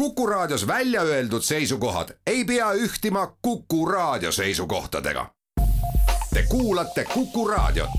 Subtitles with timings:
[0.00, 5.30] Kuku Raadios välja öeldud seisukohad ei pea ühtima Kuku Raadio seisukohtadega.
[6.34, 7.90] Te kuulate Kuku Raadiot.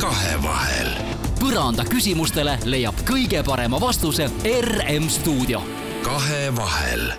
[0.00, 0.88] kahevahel.
[1.40, 4.30] põranda küsimustele leiab kõige parema vastuse
[4.60, 5.62] RM stuudio.
[6.02, 7.12] kahevahel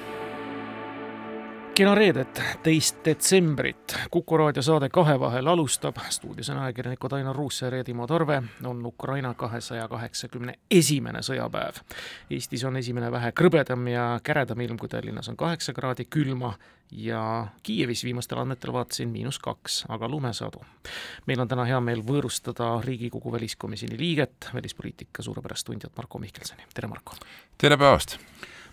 [1.75, 3.95] kena reedet, teist detsembrit.
[4.11, 5.95] kuku raadio saade Kahevahel alustab.
[6.09, 8.43] stuudios on ajakirjanikud Ainar Ruussaar ja Timo Tarve.
[8.63, 11.81] on Ukraina kahesaja kaheksakümne esimene sõjapäev.
[12.29, 16.53] Eestis on esimene vähe krõbedam ja käredam ilm, kui Tallinnas on kaheksa kraadi külma
[16.91, 20.63] ja Kiievis viimastel andmetel vaatasin miinus kaks, aga lumesadu.
[21.25, 26.61] meil on täna hea meel võõrustada Riigikogu väliskomisjoni liiget, välispoliitika suurepärast tundjat Marko Mihkelsoni.
[26.73, 27.15] tere, Marko!
[27.57, 28.17] tere päevast!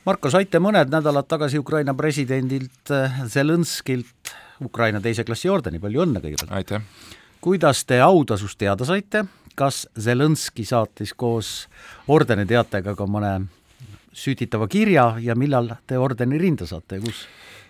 [0.02, 6.22] Marko, saite mõned nädalad tagasi Ukraina presidendilt äh, Zelenskilt Ukraina teise klassi ordeni, palju õnne
[6.24, 6.50] kõigepealt!
[6.58, 6.82] aitäh!
[7.42, 9.22] kuidas te autasust teada saite,
[9.54, 11.52] kas Zelenski saatis koos
[12.10, 13.30] ordeni teatega ka mõne
[14.10, 17.22] sütitava kirja ja millal te ordeni rinda saate ja kus?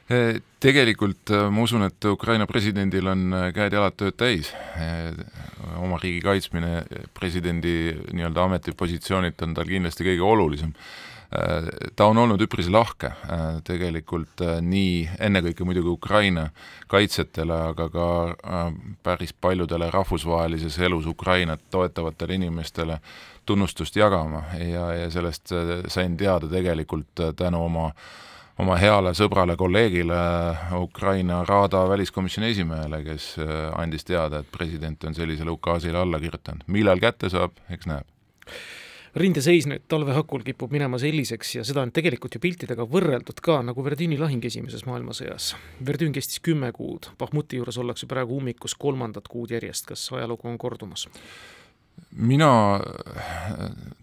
[0.08, 4.55] E, tegelikult äh, ma usun, et Ukraina presidendil on käed-jalad tööd täis.
[5.77, 10.72] oma riigi kaitsmine presidendi nii-öelda ametipositsioonilt on tal kindlasti kõige olulisem
[11.97, 16.48] ta on olnud üpris lahke äh, tegelikult äh, nii ennekõike muidugi Ukraina
[16.92, 18.08] kaitsjatele, aga ka
[19.02, 22.98] päris paljudele rahvusvahelises elus Ukrainat toetavatele inimestele
[23.47, 25.55] tunnustust jagama ja, ja sellest
[25.89, 27.89] sain teada tegelikult tänu oma
[28.61, 30.19] oma heale sõbrale, kolleegile,
[30.77, 33.30] Ukraina Raada väliskomisjoni esimehele, kes
[33.80, 36.69] andis teada, et president on sellisele ukaasile alla kirjutanud.
[36.69, 38.06] millal kätte saab, eks näeb
[39.18, 43.58] rindeseis nüüd talve hakul kipub minema selliseks ja seda on tegelikult ju piltidega võrreldud ka,
[43.66, 45.52] nagu Verdüni lahing Esimeses maailmasõjas.
[45.84, 50.58] Verdün kestis kümme kuud, Bahmuti juures ollakse praegu ummikus kolmandat kuud järjest, kas ajalugu on
[50.58, 51.08] kordumas?
[52.12, 52.80] mina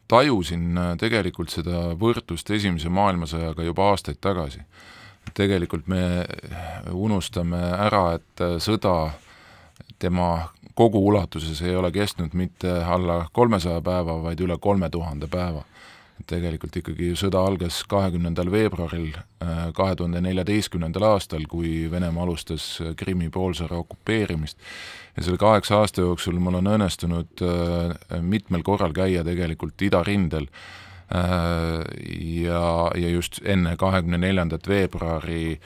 [0.09, 4.61] tajusin tegelikult seda võrdlust Esimese maailmasõjaga juba aastaid tagasi.
[5.33, 6.25] tegelikult me
[6.91, 9.11] unustame ära, et sõda
[9.99, 15.65] tema kogu ulatuses ei ole kestnud mitte alla kolmesaja päeva, vaid üle kolme tuhande päeva.
[16.19, 22.65] et tegelikult ikkagi sõda algas kahekümnendal veebruaril äh, kahe tuhande neljateistkümnendal aastal, kui Venemaa alustas
[22.99, 24.59] Krimmi poolsaare okupeerimist
[25.15, 31.79] ja selle kaheksa aasta jooksul mul on õnnestunud äh, mitmel korral käia tegelikult idarindel äh,
[32.43, 32.63] ja,
[32.95, 35.59] ja just enne kahekümne neljandat veebruari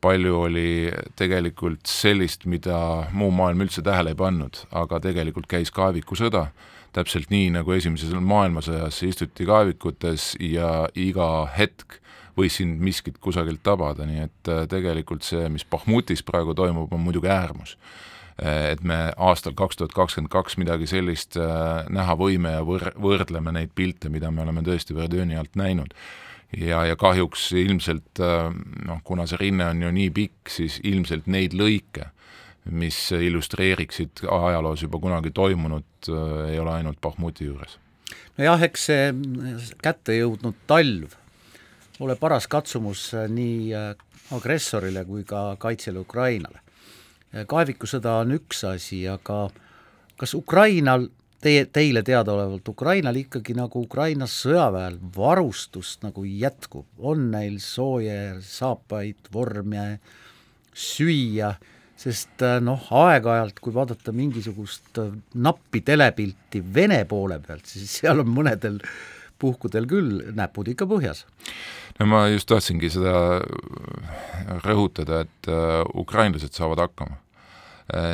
[0.00, 6.48] palju oli tegelikult sellist, mida muu maailm üldse tähele ei pannud, aga tegelikult käis kaevikusõda,
[6.96, 12.00] täpselt nii, nagu Esimeses maailmasõjas istuti kaevikutes ja iga hetk
[12.38, 17.02] võis sind miskit kusagilt tabada, nii et äh, tegelikult see, mis Bahmutis praegu toimub, on
[17.04, 17.76] muidugi äärmus.
[18.40, 22.92] Äh, et me aastal kaks tuhat kakskümmend kaks midagi sellist äh, näha võime ja võr-,
[22.96, 25.94] võrdleme neid pilte, mida me oleme tõesti Verduni alt näinud
[26.56, 28.48] ja, ja kahjuks ilmselt äh,
[28.86, 32.10] noh, kuna see rinne on ju nii pikk, siis ilmselt neid lõike,
[32.70, 37.78] mis illustreeriksid ajaloos juba kunagi toimunut, äh, ei ole ainult Bahmuti juures.
[38.38, 39.10] nojah, eks see
[39.82, 41.16] kätte jõudnud talv
[42.00, 43.74] ole paras katsumus äh, nii
[44.34, 46.60] agressorile kui ka kaitsjale Ukrainale.
[47.30, 49.50] kaevikusõda on üks asi, aga
[50.18, 51.06] kas Ukrainal
[51.44, 59.30] teie, teile teadaolevalt Ukrainal ikkagi nagu Ukrainas sõjaväel varustust nagu jätkub, on neil sooje saapaid,
[59.32, 59.86] vorme,
[60.76, 61.54] süüa,
[62.00, 68.24] sest äh, noh, aeg-ajalt, kui vaadata mingisugust äh, nappi telepilti Vene poole pealt, siis seal
[68.24, 68.80] on mõnedel
[69.40, 71.24] puhkudel küll näpud ikka põhjas.
[71.98, 73.40] no ma just tahtsingi seda
[74.64, 77.20] rõhutada, et äh, ukrainlased saavad hakkama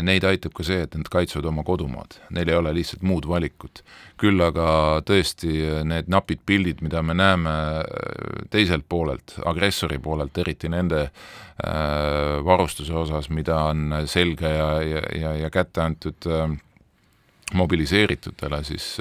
[0.06, 3.82] neid aitab ka see, et nad kaitsevad oma kodumaad, neil ei ole lihtsalt muud valikut.
[4.16, 7.50] küll aga tõesti need napid pildid, mida me näeme
[7.81, 15.03] äh, teiselt poolelt, agressori poolelt, eriti nende äh, varustuse osas, mida on selga ja, ja,
[15.20, 16.31] ja, ja kätte antud
[17.54, 18.97] mobiliseeritutele, siis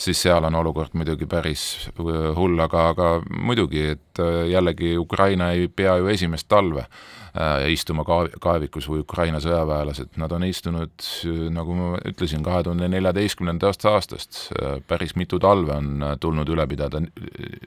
[0.00, 5.98] siis seal on olukord muidugi päris hull, aga, aga muidugi, et jällegi Ukraina ei pea
[6.00, 6.86] ju esimest talve
[7.30, 11.04] Äh, istuma ka-, kaevikus või Ukraina sõjaväelased, nad on istunud,
[11.54, 16.66] nagu ma ütlesin, kahe tuhande neljateistkümnendast aastast, äh, päris mitu talve on äh, tulnud üle
[16.66, 16.98] pidada,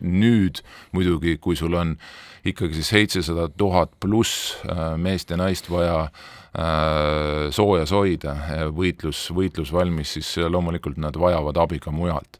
[0.03, 0.59] nüüd
[0.91, 1.95] muidugi, kui sul on
[2.43, 4.57] ikkagi siis seitsesada tuhat pluss
[4.99, 6.09] meest ja naist vaja
[6.53, 8.35] soojas hoida,
[8.77, 12.37] võitlus, võitlus valmis, siis loomulikult nad vajavad abi ka mujalt.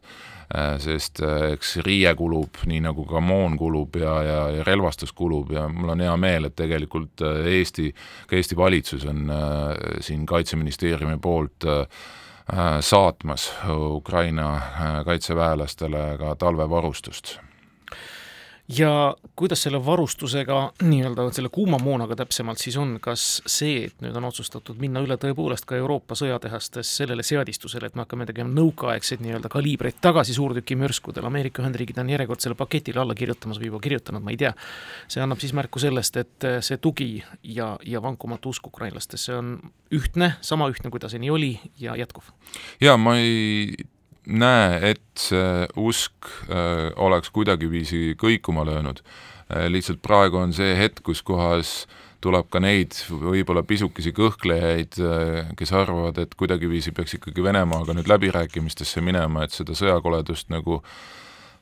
[0.54, 5.14] Äh, sest äh, eks riie kulub, nii nagu ka moon kulub ja, ja, ja relvastus
[5.16, 7.88] kulub ja mul on hea meel, et tegelikult äh, Eesti,
[8.28, 9.32] ka Eesti valitsus on
[10.04, 11.66] siin Kaitseministeeriumi poolt
[12.84, 14.48] saatmas Ukraina
[15.06, 17.38] kaitseväelastele ka talvevarustust
[18.68, 24.16] ja kuidas selle varustusega, nii-öelda selle kuuma moonaga täpsemalt siis on, kas see, et nüüd
[24.16, 29.20] on otsustatud minna üle tõepoolest ka Euroopa sõjatehastes sellele seadistusele, et me hakkame tegema nõukaaegseid
[29.24, 34.32] nii-öelda kaliibreid tagasi suurtükimürskudel, Ameerika Ühendriigid on järjekordsele paketile alla kirjutamas või juba kirjutanud, ma
[34.32, 34.54] ei tea,
[35.12, 37.10] see annab siis märku sellest, et see tugi
[37.42, 39.58] ja, ja vankumatu usk ukrainlastesse on
[39.92, 42.32] ühtne, sama ühtne, kui ta seni oli ja jätkuv?
[42.80, 43.74] jaa, ma ei
[44.26, 49.68] näe, et see usk äh, oleks kuidagiviisi kõikuma löönud äh,.
[49.68, 51.84] lihtsalt praegu on see hetk, kus kohas
[52.24, 58.08] tuleb ka neid võib-olla pisukesi kõhklejaid, äh, kes arvavad, et kuidagiviisi peaks ikkagi Venemaaga nüüd
[58.08, 60.96] läbirääkimistesse minema, et seda sõjakoledust nagu äh,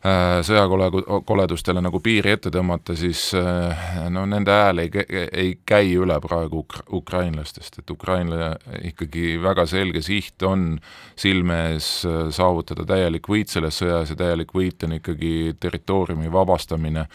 [0.02, 4.90] sõjakoledustele nagu piiri ette tõmmata, siis äh, no nende hääl ei,
[5.30, 8.50] ei käi üle praegu uk-, ukrainlastest, et Ukraina
[8.82, 10.80] ikkagi väga selge siht on
[11.14, 17.06] silme ees äh, saavutada täielik võit selles sõjas ja täielik võit on ikkagi territooriumi vabastamine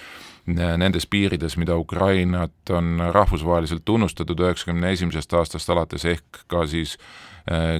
[0.48, 6.95] nendes piirides, mida Ukrainat on rahvusvaheliselt tunnustatud üheksakümne esimesest aastast alates, ehk ka siis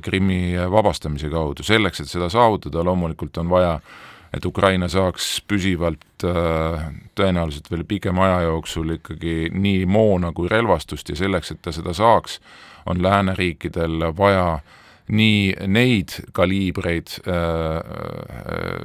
[0.04, 1.64] Krimmi vabastamise kaudu.
[1.64, 7.86] selleks, et seda saavutada, loomulikult on vaja äh, et Ukraina saaks püsivalt äh, tõenäoliselt veel
[7.88, 12.40] pikema aja jooksul ikkagi nii moona kui relvastust ja selleks, et ta seda saaks,
[12.88, 14.76] on lääneriikidel vaja äh,
[15.08, 18.80] nii neid kaliibreid äh, äh,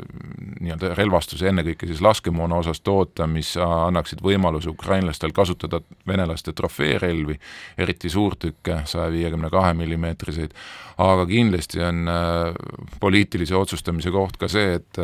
[0.62, 7.38] nii-öelda relvastuse, ennekõike siis laskemoona osas toota, mis annaksid võimaluse ukrainlastel kasutada venelaste trofeerelvi,
[7.78, 10.54] eriti suurtükke, saja viiekümne kahe millimeetriseid,
[11.02, 12.52] aga kindlasti on äh,
[13.00, 15.02] poliitilise otsustamise koht ka see, et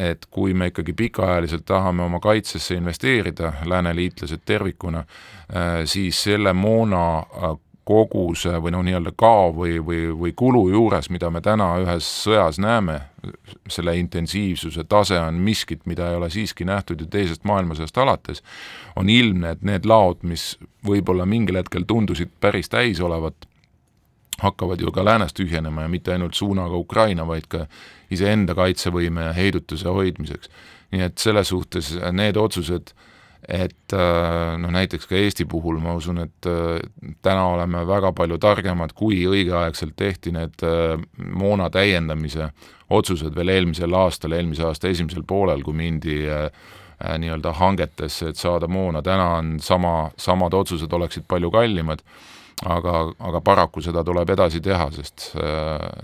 [0.00, 5.02] et kui me ikkagi pikaajaliselt tahame oma kaitsesse investeerida, lääneliitlased tervikuna,
[5.84, 7.02] siis selle moona
[7.90, 12.60] koguse või noh, nii-öelda kao või, või, või kulu juures, mida me täna ühes sõjas
[12.62, 13.00] näeme,
[13.70, 18.42] selle intensiivsuse tase on miskit, mida ei ole siiski nähtud ju teisest maailmasõjast alates,
[18.96, 20.52] on ilmne, et need laod, mis
[20.86, 23.48] võib-olla mingil hetkel tundusid päris täis olevat,
[24.40, 27.66] hakkavad ju ka läänest tühjenema ja mitte ainult suunaga Ukraina, vaid ka
[28.10, 30.48] iseenda kaitsevõime ja heidutuse hoidmiseks.
[30.90, 33.09] nii et selles suhtes need otsused äh,
[33.48, 33.94] et
[34.60, 36.80] noh, näiteks ka Eesti puhul ma usun, et äh,
[37.24, 41.00] täna oleme väga palju targemad, kui õigeaegselt tehti need äh,
[41.32, 42.50] moona täiendamise
[42.90, 46.24] otsused veel eelmisel aastal, eelmise aasta esimesel poolel, kui mindi
[47.00, 52.02] nii-öelda hangetesse, et saada moona, täna on sama, samad otsused oleksid palju kallimad,
[52.66, 52.96] aga,
[53.30, 55.30] aga paraku seda tuleb edasi teha, sest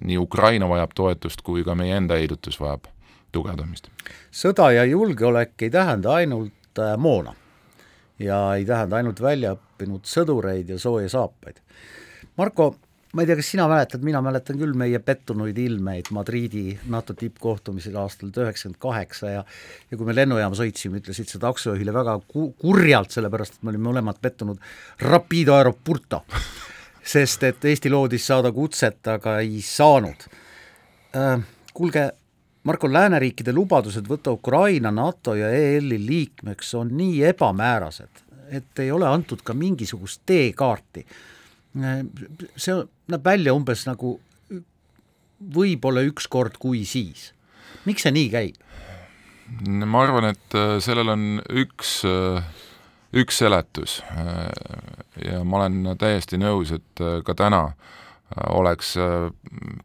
[0.06, 2.86] nii Ukraina vajab toetust, kui ka meie enda heidutus vajab
[3.34, 3.90] tugevdamist.
[4.30, 7.34] sõda ja julgeolek ei tähenda ainult Äh, moona
[8.18, 11.58] ja ei tähenda ainult väljaõppinud sõdureid ja sooja saapaid.
[12.40, 12.70] Marko,
[13.12, 17.96] ma ei tea, kas sina mäletad, mina mäletan küll meie pettunuid ilmeid Madriidi NATO tippkohtumisel
[18.00, 19.42] aastal üheksakümmend kaheksa ja
[19.90, 23.90] ja kui me lennujaama sõitsime, ütlesid see taksojuhile väga ku-, kurjalt, sellepärast et me olime
[23.90, 24.60] mõlemad pettunud,
[25.04, 26.24] Rapido Aeropuerto
[27.06, 30.30] sest et Eesti loodis saada kutset, aga ei saanud
[31.16, 31.52] äh,.
[31.76, 32.06] Kuulge,
[32.66, 38.22] Marko, lääneriikide lubadused võtta Ukraina NATO ja EL-i liikmeks on nii ebamäärased,
[38.58, 41.06] et ei ole antud ka mingisugust teekaarti.
[42.56, 42.74] see
[43.12, 44.16] näeb välja umbes nagu
[45.54, 47.32] võib-olla üks kord, kui siis.
[47.84, 48.56] miks see nii käib?
[49.86, 51.26] ma arvan, et äh, sellel on
[51.62, 52.42] üks, äh,
[53.14, 54.50] üks seletus äh,
[55.22, 57.96] ja ma olen täiesti nõus, et ka täna äh,
[58.50, 59.30] oleks äh,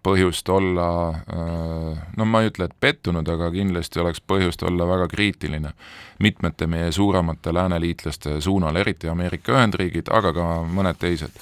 [0.03, 0.87] põhjust olla,
[1.29, 5.73] äh, no ma ei ütle, et pettunud, aga kindlasti oleks põhjust olla väga kriitiline
[6.21, 11.37] mitmete meie suuremate lääneliitlaste suunal, eriti Ameerika Ühendriigid, aga ka mõned teised,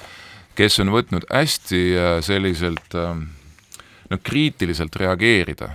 [0.59, 2.95] kes on võtnud hästi äh, selliselt
[4.09, 5.67] no kriitiliselt reageerida,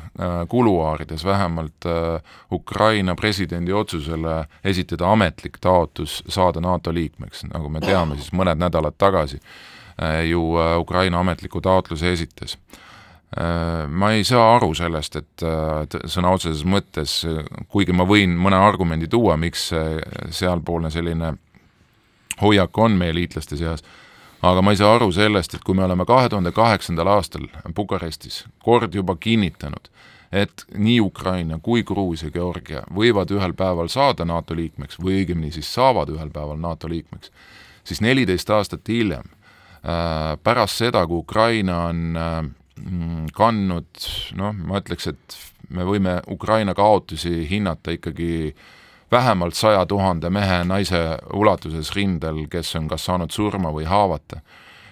[0.50, 1.86] kuluaarides vähemalt
[2.52, 8.98] Ukraina presidendi otsusele esitada ametlik taotlus saada NATO liikmeks, nagu me teame, siis mõned nädalad
[8.98, 9.38] tagasi.
[9.38, 9.74] Äh,
[10.28, 12.58] ju äh, Ukraina ametliku taotluse esitas.
[13.38, 15.44] Äh, ma ei saa aru sellest, et
[16.10, 17.22] sõna otseses mõttes,
[17.68, 19.70] kuigi ma võin mõne argumendi tuua, miks
[20.30, 21.34] sealpoolne selline
[22.40, 23.84] hoiak on meie liitlaste seas,
[24.42, 28.44] aga ma ei saa aru sellest, et kui me oleme kahe tuhande kaheksandal aastal Bukarestis
[28.62, 29.88] kord juba kinnitanud,
[30.32, 35.70] et nii Ukraina kui Gruusia, Georgia võivad ühel päeval saada NATO liikmeks või õigemini siis
[35.74, 37.30] saavad ühel päeval NATO liikmeks,
[37.84, 39.33] siis neliteist aastat hiljem Äh,
[40.42, 42.38] pärast seda, kui Ukraina on äh,
[42.80, 44.06] mm, kandnud
[44.38, 45.36] noh, ma ütleks, et
[45.74, 48.54] me võime Ukraina kaotusi hinnata ikkagi
[49.12, 51.02] vähemalt saja tuhande mehe, naise
[51.36, 54.40] ulatuses rindel, kes on kas saanud surma või haavata.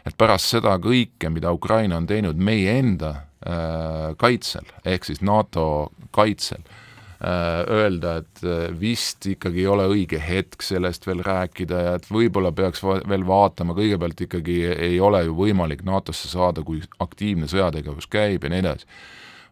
[0.06, 5.92] et pärast seda kõike, mida Ukraina on teinud meie enda äh, kaitsel, ehk siis NATO
[6.11, 6.81] kaitsel äh,,
[7.22, 12.50] öelda, et äh, vist ikkagi ei ole õige hetk sellest veel rääkida ja et võib-olla
[12.56, 18.10] peaks va veel vaatama, kõigepealt ikkagi ei ole ju võimalik NATO-sse saada, kui aktiivne sõjategevus
[18.10, 18.88] käib ja nii edasi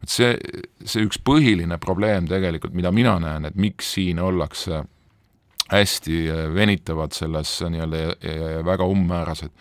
[0.01, 0.35] et see,
[0.83, 4.83] see üks põhiline probleem tegelikult, mida mina näen, et miks siin ollakse
[5.71, 6.23] hästi
[6.55, 9.53] venitavad selles nii-öelda väga umbmäärased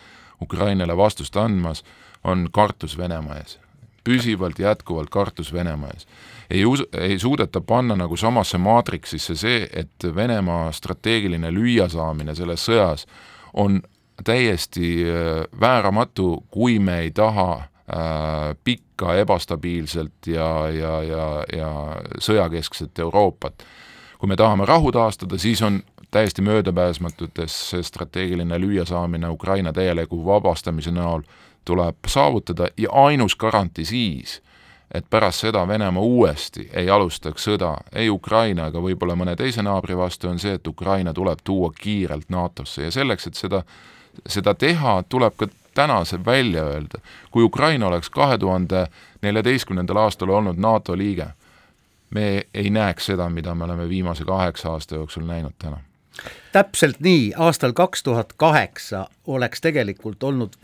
[0.41, 1.83] Ukrainale vastust andmas,
[2.23, 3.59] on kartus Venemaa ees.
[4.03, 6.07] Püsivalt jätkuvalt kartus Venemaa ees.
[6.49, 13.05] ei us-, ei suudeta panna nagu samasse maatriksisse see, et Venemaa strateegiline lüüasaamine selles sõjas
[13.53, 13.81] on
[14.23, 21.27] täiesti äh, vääramatu, kui me ei taha äh, pikka ebastabiilselt ja, ja, ja,
[21.57, 21.71] ja
[22.19, 23.63] sõjakeskset Euroopat.
[24.19, 25.79] kui me tahame rahu taastada, siis on
[26.11, 31.21] täiesti möödapääsmatutes strateegiline lüüasaamine Ukraina täieliku vabastamise näol
[31.65, 34.41] tuleb saavutada ja ainus garantii siis,
[34.93, 39.97] et pärast seda Venemaa uuesti ei alustaks sõda ei Ukraina ega võib-olla mõne teise naabri
[39.97, 42.83] vastu, on see, et Ukraina tuleb tuua kiirelt NATO-sse.
[42.83, 43.63] Ja selleks, et seda,
[44.27, 46.99] seda teha, tuleb ka täna see välja öelda.
[47.31, 48.87] kui Ukraina oleks kahe tuhande
[49.21, 51.27] neljateistkümnendal aastal olnud NATO liige,
[52.09, 55.77] me ei näeks seda, mida me oleme viimase kaheksa aasta jooksul näinud täna.
[56.51, 60.57] Täpselt nii, aastal kaks tuhat kaheksa oleks tegelikult olnud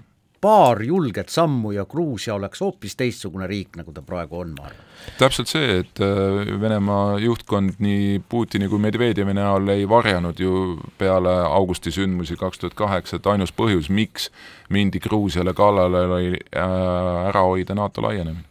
[0.45, 4.83] paar julget sammu ja Gruusia oleks hoopis teistsugune riik, nagu ta praegu on, ma arvan.
[5.17, 11.33] täpselt see, et äh, Venemaa juhtkond nii Putini kui Medvedjevi näol ei varjanud ju peale
[11.49, 14.29] augusti sündmusi kaks tuhat kaheksa, et ainus põhjus, miks
[14.69, 18.45] mindi Gruusiale kallale, oli äh, ära hoida NATO laienemine.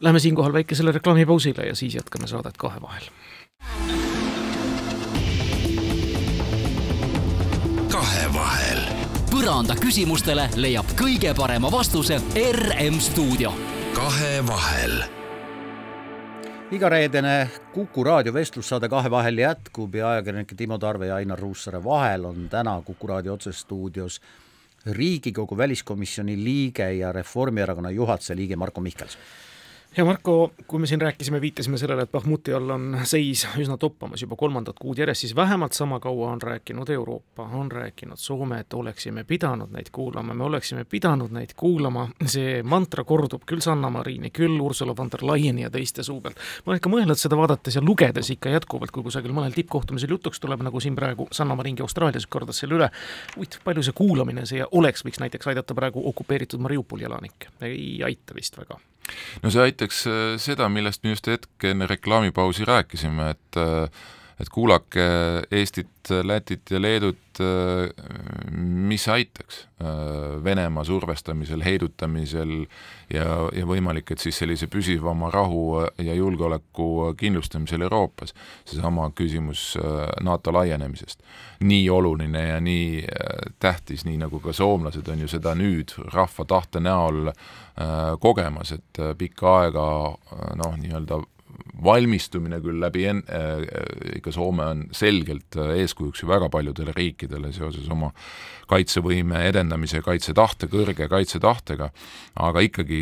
[0.00, 3.10] Läheme siinkohal väikesele reklaamipausile ja siis jätkame saadet kahe vahel
[7.96, 8.85] kahevahel.
[9.36, 13.50] Põranda küsimustele leiab kõige parema vastuse RM stuudio.
[13.92, 14.94] kahevahel.
[16.72, 22.48] igareedene Kuku raadio vestlussaade Kahevahel jätkub ja ajakirjanike Timo Tarve ja Ainar Ruussaare vahel on
[22.48, 24.20] täna Kuku raadio otsestuudios
[24.86, 29.20] Riigikogu väliskomisjoni liige ja Reformierakonna juhatuse liige Marko Mihkelson
[29.96, 34.22] ja Marko, kui me siin rääkisime, viitasime sellele, et Bahmuti all on seis üsna toppamas
[34.22, 38.74] juba kolmandat kuud järjest, siis vähemalt sama kaua on rääkinud Euroopa, on rääkinud Soome, et
[38.74, 44.30] oleksime pidanud neid kuulama, me oleksime pidanud neid kuulama, see mantra kordub küll Sanna Marini,
[44.30, 46.36] küll Ursula von der Leyeni ja teiste suu pealt.
[46.66, 50.40] ma olen ikka mõelnud seda vaadates ja lugedes ikka jätkuvalt, kui kusagil mõnel tippkohtumisel jutuks
[50.40, 52.90] tuleb, nagu siin praegu Sanna Maringi Austraalias kordas selle üle,
[53.36, 58.36] huvitav, palju see kuulamine siia oleks, võiks näiteks aidata praegu okupeeritud Mariupoli elanikke, ei aita
[58.36, 58.80] vist väga
[59.42, 64.06] no see aitaks äh, seda, millest me just hetk enne reklaamipausi rääkisime, et äh,
[64.40, 65.04] et kuulake
[65.50, 65.88] Eestit,
[66.22, 67.88] Lätit ja Leedut, äh,
[68.56, 69.66] mis aitaks
[70.44, 72.52] Venemaa survestamisel, heidutamisel
[73.12, 78.32] ja, ja võimalik, et siis sellise püsivama rahu ja julgeoleku kindlustamisel Euroopas.
[78.64, 79.76] seesama küsimus
[80.20, 81.20] NATO laienemisest.
[81.60, 83.04] nii oluline ja nii
[83.60, 88.72] tähtis, nii nagu ka soomlased on ju seda nüüd rahva tahte näol äh, Äh, kogemas,
[88.72, 91.18] et äh, pikka aega äh, noh, nii-öelda
[91.84, 93.22] valmistumine küll läbi en-,
[94.16, 98.10] ikka Soome on selgelt eeskujuks ju väga paljudele riikidele seoses oma
[98.66, 101.90] kaitsevõime edendamise, kaitsetahte, kõrge kaitsetahtega,
[102.42, 103.00] aga ikkagi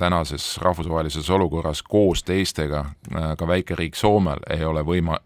[0.00, 5.20] tänases rahvusvahelises olukorras koos teistega, ka väikeriik Soomel ei ole võima-,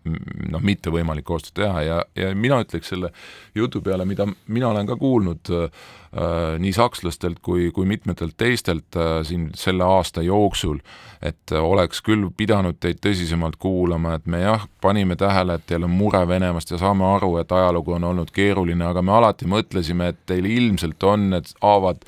[0.50, 3.12] noh, mitte võimalik koostööd teha ja, ja mina ütleks selle
[3.54, 8.96] jutu peale, mida mina olen ka kuulnud äh, Äh, nii sakslastelt kui, kui mitmetelt teistelt
[8.96, 10.82] äh, siin selle aasta jooksul,
[11.22, 15.94] et oleks küll pidanud teid tõsisemalt kuulama, et me jah, panime tähele, et teil on
[15.94, 20.20] mure Venemaast ja saame aru, et ajalugu on olnud keeruline, aga me alati mõtlesime, et
[20.28, 22.04] teil ilmselt on need haavad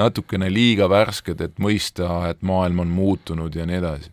[0.00, 4.12] natukene liiga värsked, et mõista, et maailm on muutunud ja nii edasi.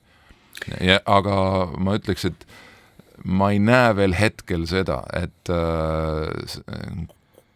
[0.83, 2.43] ja aga ma ütleks, et
[3.23, 7.07] ma ei näe veel hetkel seda, et äh,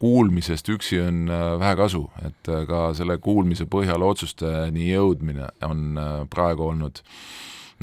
[0.04, 5.86] kuulmisest üksi on äh, vähe kasu, et äh, ka selle kuulmise põhjal otsusteni jõudmine on
[6.00, 7.00] äh, praegu olnud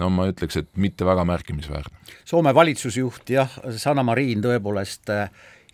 [0.00, 1.96] no ma ütleks, et mitte väga märkimisväärne.
[2.28, 5.12] Soome valitsusjuht jah, Sanna Marin tõepoolest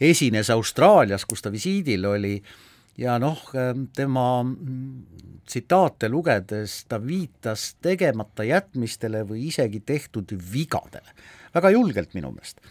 [0.02, 2.34] esines Austraalias, kus ta visiidil oli,
[2.98, 3.42] ja noh,
[3.94, 11.14] tema mm, tsitaate lugedes ta viitas tegemata jätmistele või isegi tehtud vigadele.
[11.54, 12.62] väga julgelt minu meelest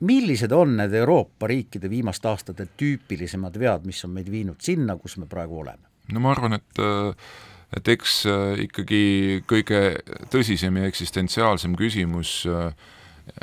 [0.00, 5.16] millised on need Euroopa riikide viimaste aastate tüüpilisemad vead, mis on meid viinud sinna, kus
[5.16, 5.86] me praegu oleme?
[6.12, 7.30] no ma arvan, et äh,
[7.76, 9.00] et eks äh, ikkagi
[9.48, 9.80] kõige
[10.32, 12.42] tõsisem ja eksistentsiaalsem küsimus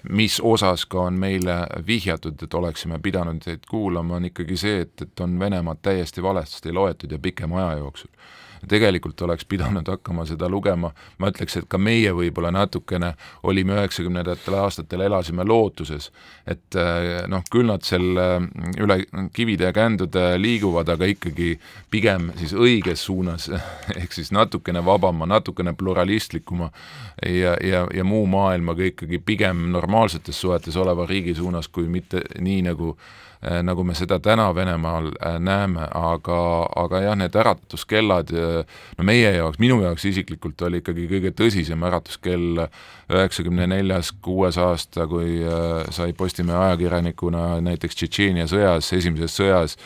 [0.10, 1.58] mis osas ka on meile
[1.88, 6.72] vihjatud, et oleksime pidanud teid kuulama, on ikkagi see, et, et on Venemaad täiesti valesti
[6.72, 8.12] loetud ja pikema aja jooksul
[8.70, 14.58] tegelikult oleks pidanud hakkama seda lugema, ma ütleks, et ka meie võib-olla natukene olime üheksakümnendatel
[14.60, 16.10] aastatel, elasime lootuses,
[16.48, 18.36] et eh, noh, küll nad seal eh,
[18.84, 19.00] üle
[19.36, 21.54] kivide ja kändude liiguvad, aga ikkagi
[21.94, 23.50] pigem siis õiges suunas,
[24.00, 26.72] ehk siis natukene vabama, natukene pluralistlikuma
[27.26, 32.62] ja, ja, ja muu maailmaga ikkagi pigem normaalsetes suhetes oleva riigi suunas, kui mitte nii,
[32.70, 32.96] nagu
[33.44, 36.40] nagu me seda täna Venemaal äh, näeme, aga,
[36.80, 38.32] aga jah, need äratuskellad,
[38.98, 42.64] no meie jaoks, minu jaoks isiklikult oli ikkagi kõige tõsisem äratuskell
[43.12, 49.78] üheksakümne neljas, kuues aasta, kui äh, sai Postimehe ajakirjanikuna näiteks Tšetšeenia sõjas, esimeses sõjas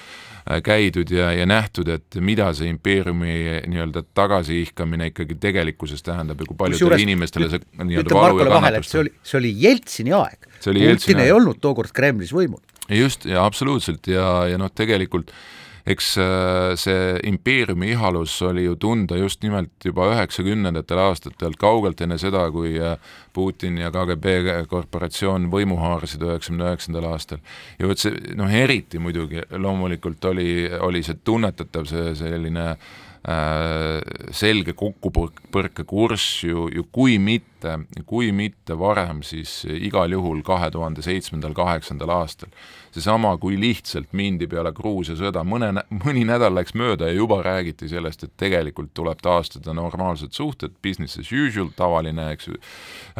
[0.64, 3.34] käidud ja, ja nähtud, et mida see impeeriumi
[3.68, 9.02] nii-öelda tagasiihkamine ikkagi tegelikkuses tähendab ja kui paljudele inimestele see nii-öelda valu ja kannatus see
[9.02, 10.48] oli, see oli Jeltsini aeg.
[10.64, 15.34] Putin ei olnud tookord Kremlis võimul just, ja absoluutselt ja, ja noh, tegelikult
[15.88, 22.18] eks äh, see impeeriumi ihalus oli ju tunda just nimelt juba üheksakümnendatel aastatel, kaugelt enne
[22.20, 22.98] seda, kui äh,
[23.34, 27.40] Putin ja KGB korporatsioon võimu haarasid üheksakümne üheksandal aastal.
[27.80, 32.96] ja vot see, noh, eriti muidugi loomulikult oli, oli see tunnetatav, see selline äh,
[33.28, 37.74] selge kokkupõrke kurss ju, ju kui mitte,
[38.08, 42.50] kui mitte varem, siis igal juhul kahe tuhande seitsmendal, kaheksandal aastal.
[42.98, 47.90] seesama, kui lihtsalt mindi peale Gruusia sõda, mõne, mõni nädal läks mööda ja juba räägiti
[47.92, 52.58] sellest, et tegelikult tuleb taastada normaalsed suhted, business as usual, tavaline, eks ju,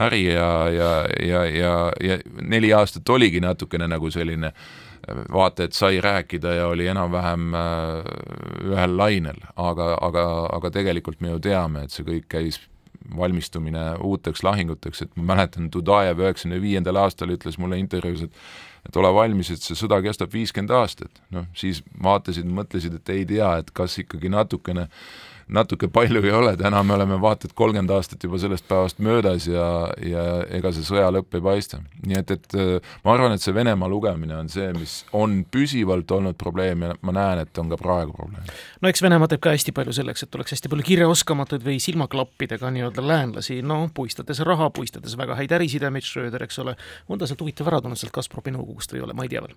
[0.08, 4.87] äri ja, ja, ja, ja, ja neli aastat oligi natukene nagu selline äh,
[5.34, 10.24] vaata et sai rääkida ja oli enam-vähem äh, ühel lainel, aga, aga,
[10.58, 12.60] aga tegelikult me ju teame, et see kõik käis
[13.18, 18.42] valmistumine uuteks lahinguteks, et ma mäletan, Dudajev üheksakümne viiendal aastal ütles mulle intervjuus, et
[18.88, 21.22] et ole valmis, et see sõda kestab viiskümmend aastat.
[21.36, 26.32] noh, siis vaatasid, mõtlesid, et ei tea, et kas ikkagi natukene äh, natuke palju ei
[26.36, 29.68] ole, täna me oleme vaata et kolmkümmend aastat juba sellest päevast möödas ja,
[30.04, 30.24] ja
[30.58, 31.80] ega see sõja lõpp ei paista.
[32.04, 36.12] nii et, et äh, ma arvan, et see Venemaa lugemine on see, mis on püsivalt
[36.12, 38.50] olnud probleem ja ma näen, et on ka praegu probleem.
[38.82, 42.72] no eks Venemaa teeb ka hästi palju selleks, et oleks hästi palju kirjaoskamatuid või silmaklappidega
[42.76, 46.76] nii-öelda läänlasi, no puistades raha, puistades väga häid ärisidemeid, Schröder, eks ole,
[47.08, 49.44] on ta sealt huvitav ära tulnud sealt Gazpromi nõukogust või ei ole, ma ei tea
[49.46, 49.56] veel.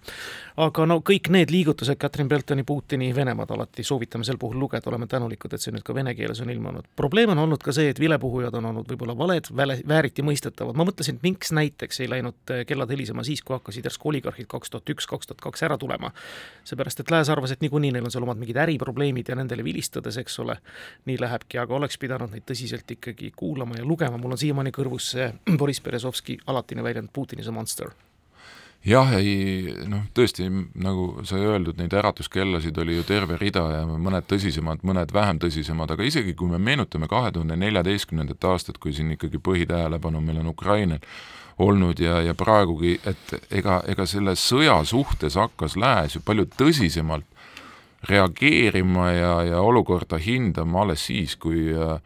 [0.68, 5.10] aga no kõik need liigutused, Katrin Beltoni, Putini, Venemaad alati soovitame sel puhul lugeda, oleme
[5.10, 6.86] tänulikud, et see nüüd ka vene keeles on ilmunud.
[6.96, 10.84] probleem on olnud ka see, et vilepuhujad on olnud võib-olla valed, väle, vääriti mõistetavad, ma
[10.84, 14.70] mõtlesin, et miks näiteks ei läinud eh, kellad helisema siis, kui hakkasid järsku oligarhid kaks
[14.70, 16.12] tuhat üks, kaks tuhat kaks ära tulema.
[16.64, 20.20] seepärast, et Lääs arvas, et niikuinii neil on seal omad mingid äriprobleemid ja nendele vilistades,
[20.20, 20.58] eks ole,
[21.08, 25.12] nii lähebki, aga oleks pidanud neid tõsiselt ikkagi kuulama ja lugema, mul on siiamaani kõrvus
[25.16, 27.94] see Boris Berezovski alatine väljend Putin is a monster
[28.86, 30.46] jah, ei noh, tõesti,
[30.80, 35.92] nagu sai öeldud, neid äratuskellasid oli ju terve rida ja mõned tõsisemad, mõned vähem tõsisemad,
[35.92, 40.54] aga isegi kui me meenutame kahe tuhande neljateistkümnendat aastat, kui siin ikkagi põhitähelepanu meil on
[40.54, 41.04] Ukrainal
[41.60, 47.28] olnud ja, ja praegugi, et ega, ega selle sõja suhtes hakkas Lääs ju palju tõsisemalt
[48.08, 51.98] reageerima ja, ja olukorda hindama alles siis, kui äh,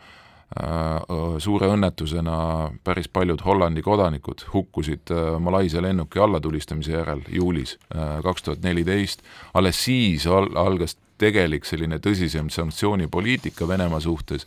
[1.42, 2.36] suure õnnetusena
[2.84, 9.22] päris paljud Hollandi kodanikud hukkusid äh, Malaisia lennuki allatulistamise järel juulis äh, kaks tuhat neliteist.
[9.54, 14.46] alles siis al algas tegelik selline tõsisem sanktsioonipoliitika Venemaa suhtes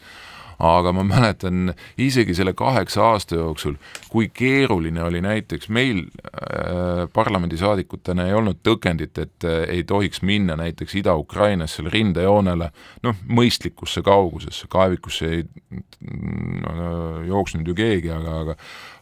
[0.60, 3.76] aga ma mäletan isegi selle kaheksa aasta jooksul,
[4.10, 10.58] kui keeruline oli näiteks meil äh, parlamendisaadikutena ei olnud tõkendit, et äh, ei tohiks minna
[10.58, 12.72] näiteks Ida-Ukrainasse rindejoonele
[13.04, 18.58] noh, mõistlikusse kaugusesse, kaevikusse ei äh, jooksnud ju keegi, aga, aga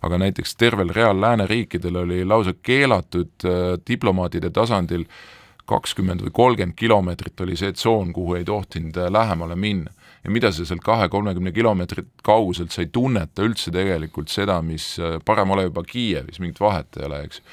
[0.05, 5.05] aga näiteks tervel real lääneriikidel oli lausa keelatud äh, diplomaatide tasandil
[5.65, 9.91] kakskümmend või kolmkümmend kilomeetrit oli see tsoon, kuhu ei tohtinud äh, lähemale minna
[10.25, 15.19] ja mida sa sealt kahe-kolmekümne kilomeetrit kauguselt, sa ei tunneta üldse tegelikult seda, mis äh,
[15.25, 17.43] parem ole juba Kiievis, mingit vahet ei ole, eks.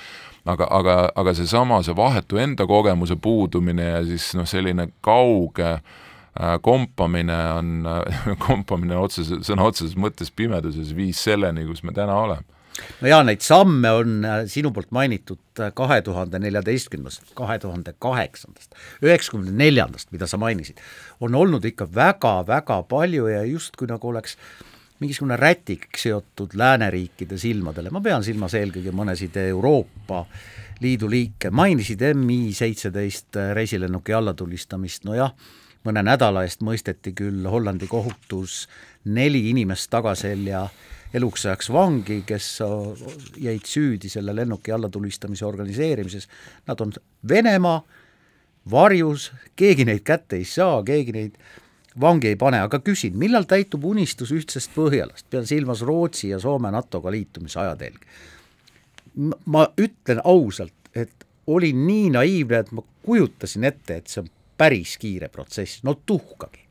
[0.49, 6.57] Aga, aga, aga seesama, see vahetu enda kogemuse puudumine ja siis noh, selline kauge äh,
[6.65, 12.49] kompamine on äh,, kompamine otsese, sõna otseses mõttes pimeduses viis selleni, kus me täna oleme
[13.01, 17.95] no jaa, neid samme on äh, sinu poolt mainitud äh, kahe tuhande neljateistkümnendast, kahe tuhande
[17.99, 20.81] kaheksandast, üheksakümne neljandast, mida sa mainisid,
[21.21, 24.39] on olnud ikka väga-väga palju ja justkui nagu oleks
[25.03, 30.27] mingisugune rätik seotud lääneriikide silmadele, ma pean silmas eelkõige mõnesid Euroopa
[30.83, 35.35] Liidu liike, mainisid MI seitseteist äh, reisilennuki allatulistamist, nojah,
[35.87, 38.65] mõne nädala eest mõisteti küll Hollandi kohtus
[39.05, 40.65] neli inimest tagaselja
[41.14, 42.46] eluks ajaks vangi, kes
[43.40, 46.29] jäid süüdi selle lennuki allatulistamise organiseerimises,
[46.66, 46.92] nad on
[47.29, 47.83] Venemaa
[48.70, 51.37] varjus, keegi neid kätte ei saa, keegi neid
[52.01, 56.70] vangi ei pane, aga küsin, millal täitub unistus ühtsest Põhjalast, pean silmas Rootsi ja Soome
[56.72, 58.07] NATO-ga liitumise ajatelg.
[59.44, 64.96] ma ütlen ausalt, et olin nii naiivne, et ma kujutasin ette, et see on päris
[64.96, 66.62] kiire protsess, no tuhkagi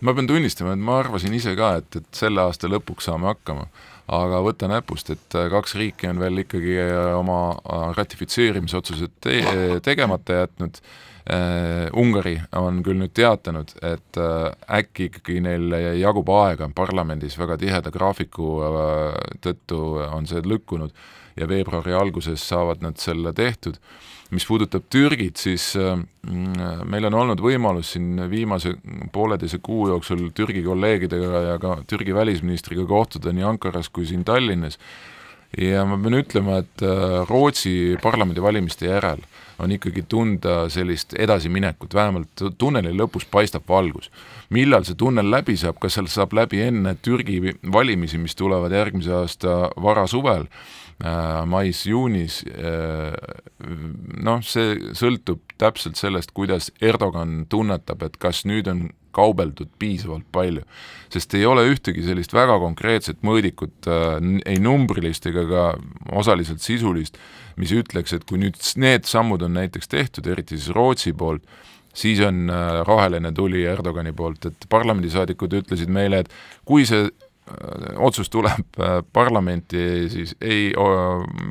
[0.00, 3.68] ma pean tunnistama, et ma arvasin ise ka, et, et selle aasta lõpuks saame hakkama.
[4.06, 9.40] aga võta näpust, et äh, kaks riiki on veel ikkagi äh, oma äh, ratifitseerimisotsused te
[9.82, 10.80] tegemata jätnud
[11.26, 17.56] Uh, Ungari on küll nüüd teatanud, et uh, äkki ikkagi neil jagub aega parlamendis väga
[17.58, 20.94] tiheda graafiku uh, tõttu on see lükkunud
[21.34, 23.80] ja veebruari alguses saavad nad selle tehtud
[24.34, 25.98] mis puudutab Türgit, siis äh,
[26.88, 28.74] meil on olnud võimalus siin viimase
[29.14, 34.80] pooleteise kuu jooksul Türgi kolleegidega ja ka Türgi välisministriga kohtuda nii Ankaras kui siin Tallinnas
[35.54, 39.22] ja ma pean ütlema, et äh, Rootsi parlamendivalimiste järel
[39.62, 44.10] on ikkagi tunda sellist edasiminekut, vähemalt tunneli lõpus paistab valgus.
[44.50, 49.14] millal see tunnel läbi saab, kas seal saab läbi enne Türgi valimisi, mis tulevad järgmise
[49.16, 53.12] aasta varasuvel, Äh, mais-juunis, äh,
[54.24, 60.62] noh, see sõltub täpselt sellest, kuidas Erdogan tunnetab, et kas nüüd on kaubeldud piisavalt palju.
[61.12, 65.66] sest ei ole ühtegi sellist väga konkreetset mõõdikut, äh, ei numbrilist ega ka
[66.16, 67.20] osaliselt sisulist,
[67.56, 71.44] mis ütleks, et kui nüüd need sammud on näiteks tehtud, eriti siis Rootsi poolt,
[71.96, 72.50] siis on
[72.84, 76.32] roheline tuli Erdogani poolt, et parlamendisaadikud ütlesid meile, et
[76.64, 77.08] kui see
[77.96, 80.72] otsus tuleb äh, parlamenti, siis ei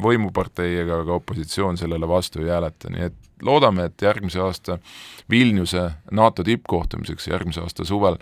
[0.04, 4.78] võimupartei ega ka opositsioon sellele vastu ei hääleta, nii et loodame, et järgmise aasta
[5.30, 8.20] Vilniuse NATO tippkohtumiseks järgmise aasta suvel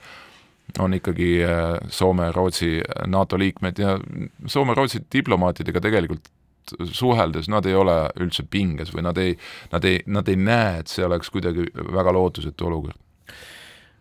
[0.80, 3.98] on ikkagi äh, Soome Rootsi NATO liikmed ja
[4.46, 6.30] Soome-Rootsi diplomaatidega tegelikult
[6.92, 9.36] suheldes nad ei ole üldse pinges või nad ei,
[9.72, 13.00] nad ei, nad ei näe, et see oleks kuidagi väga lootusetu olukord.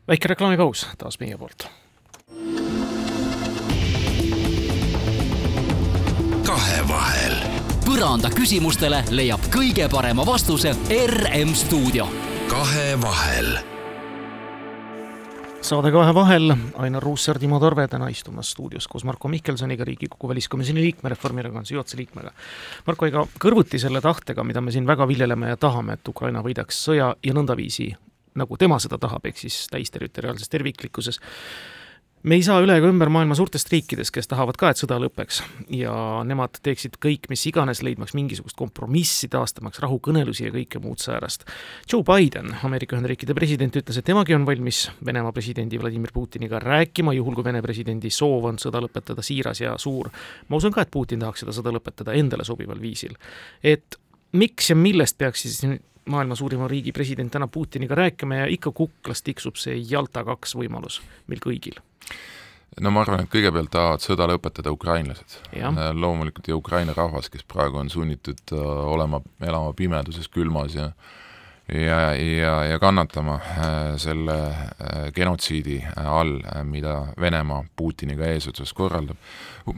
[0.09, 1.67] väike reklaamipaus taas meie poolt
[6.83, 7.35] kahevahel.
[7.87, 12.09] põranda küsimustele leiab kõige parema vastuse RM stuudio.
[12.51, 13.59] kahevahel
[15.62, 20.83] saade Kahe vahel, Ainar Ruussaar, Timo Tarve täna istumas stuudios koos Marko Mihkelsoniga, Riigikogu väliskomisjoni
[20.83, 22.33] liikme, Reformierakonna juhatuse liikmega.
[22.87, 26.83] Marko, ega kõrvuti selle tahtega, mida me siin väga viljeleme ja tahame, et Ukraina võidaks
[26.88, 27.92] sõja ja nõndaviisi,
[28.35, 31.23] nagu tema seda tahab, ehk siis täisterritoriaalses terviklikkuses,
[32.23, 35.41] me ei saa üle ega ümber maailma suurtest riikidest, kes tahavad ka, et sõda lõpeks
[35.75, 35.95] ja
[36.27, 41.47] nemad teeksid kõik, mis iganes, leidmaks mingisugust kompromissi, taastamaks rahukõnelusi ja kõike muud säärast.
[41.91, 47.15] Joe Biden, Ameerika Ühendriikide president, ütles, et temagi on valmis Venemaa presidendi Vladimir Putiniga rääkima,
[47.19, 50.11] juhul kui Vene presidendi soov on sõda lõpetada siiras ja suur.
[50.49, 53.17] ma usun ka, et Putin tahaks seda sõda lõpetada endale sobival viisil.
[53.63, 53.99] et
[54.33, 55.61] miks ja millest peaks siis
[56.11, 61.01] maailma suurima riigi president täna Putiniga rääkima ja ikka kuklas tiksub see Jalta kaks võimalus
[61.27, 61.79] meil kõigil
[62.81, 65.37] no ma arvan, et kõigepealt tahavad sõda lõpetada ukrainlased.
[65.53, 68.62] Äh, loomulikult ja Ukraina rahvas, kes praegu on sunnitud äh,
[68.95, 70.93] olema, elama pimeduses, külmas ja
[71.75, 74.37] ja, ja, ja kannatama äh, selle
[75.15, 79.17] genotsiidi all, mida Venemaa Putiniga eesotsas korraldab.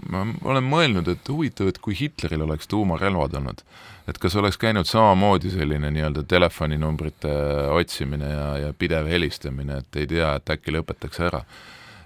[0.09, 3.61] ma olen mõelnud, et huvitav, et kui Hitleril oleks tuumarelvad olnud,
[4.09, 7.33] et kas oleks käinud samamoodi selline nii-öelda telefoninumbrite
[7.77, 11.45] otsimine ja, ja pidev helistamine, et ei tea, et äkki lõpetaks ära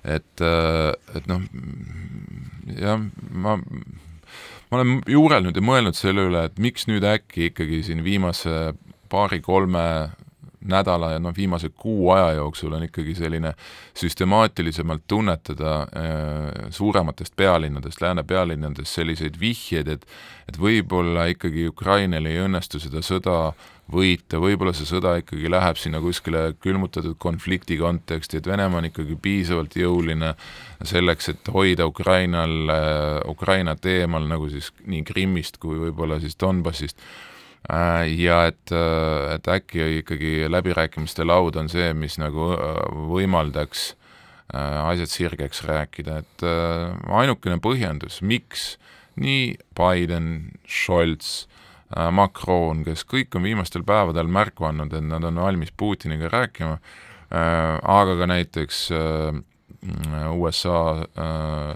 [0.05, 1.43] et, äh, et noh,
[2.79, 3.57] jah, ma,
[4.69, 8.73] ma olen juurelnud ja mõelnud selle üle, et miks nüüd äkki ikkagi siin viimase
[9.09, 9.85] paari-kolme
[10.69, 13.53] nädala ja noh, viimase kuu aja jooksul on ikkagi selline
[13.97, 15.89] süstemaatilisemalt tunnetada äh,
[16.71, 20.07] suurematest pealinnadest, lääne pealinnadest selliseid vihjeid, et
[20.49, 23.53] et võib-olla ikkagi Ukrainal ei õnnestu seda sõda
[23.93, 29.17] võita, võib-olla see sõda ikkagi läheb sinna kuskile külmutatud konflikti konteksti, et Venemaa on ikkagi
[29.23, 30.35] piisavalt jõuline
[30.89, 36.99] selleks, et hoida Ukrainal, äh, Ukrainat eemal nagu siis nii Krimmist kui võib-olla siis Donbassist
[37.69, 43.95] ja et, äh, et äkki ikkagi läbirääkimiste laud on see, mis nagu äh, võimaldaks
[44.49, 46.43] asjad sirgeks rääkida, et
[47.13, 48.79] ainukene põhjendus, miks
[49.21, 51.43] nii Biden, Scholz,
[51.93, 56.79] Macron, kes kõik on viimastel päevadel märku andnud, et nad on valmis Putiniga rääkima,
[57.29, 58.87] aga ka näiteks
[60.35, 61.05] USA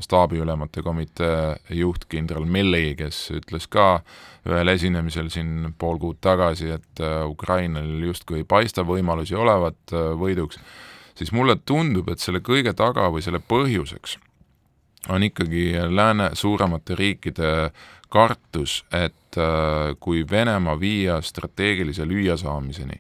[0.03, 6.73] staabiülemate komitee juht kindral Milley, kes ütles ka äh, ühel esinemisel siin pool kuud tagasi,
[6.75, 10.59] et äh, Ukrainal justkui ei paista võimalusi olevat äh, võiduks,
[11.19, 14.19] siis mulle tundub, et selle kõige taga või selle põhjuseks
[15.11, 17.73] on ikkagi lääne suuremate riikide
[18.13, 22.99] kartus, et äh, kui Venemaa viia strateegilise lüüasaamiseni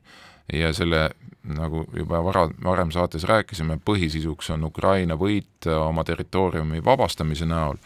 [0.52, 1.10] ja selle
[1.42, 7.80] nagu juba vara, varem saates rääkisime, põhisisuks on Ukraina võit oma territooriumi vabastamise näol.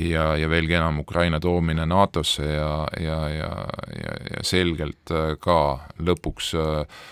[0.00, 3.50] Ja, ja veelgi enam Ukraina toomine NATO-sse ja, ja, ja,
[4.00, 5.58] ja, ja selgelt äh, ka
[6.00, 7.02] lõpuks äh,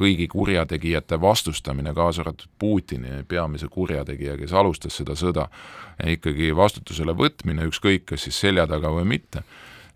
[0.00, 5.44] kõigi kurjategijate vastustamine, kaasa arvatud Putini peamise kurjategija, kes alustas seda sõda,
[6.08, 9.44] ikkagi vastutusele võtmine, ükskõik kas siis selja taga või mitte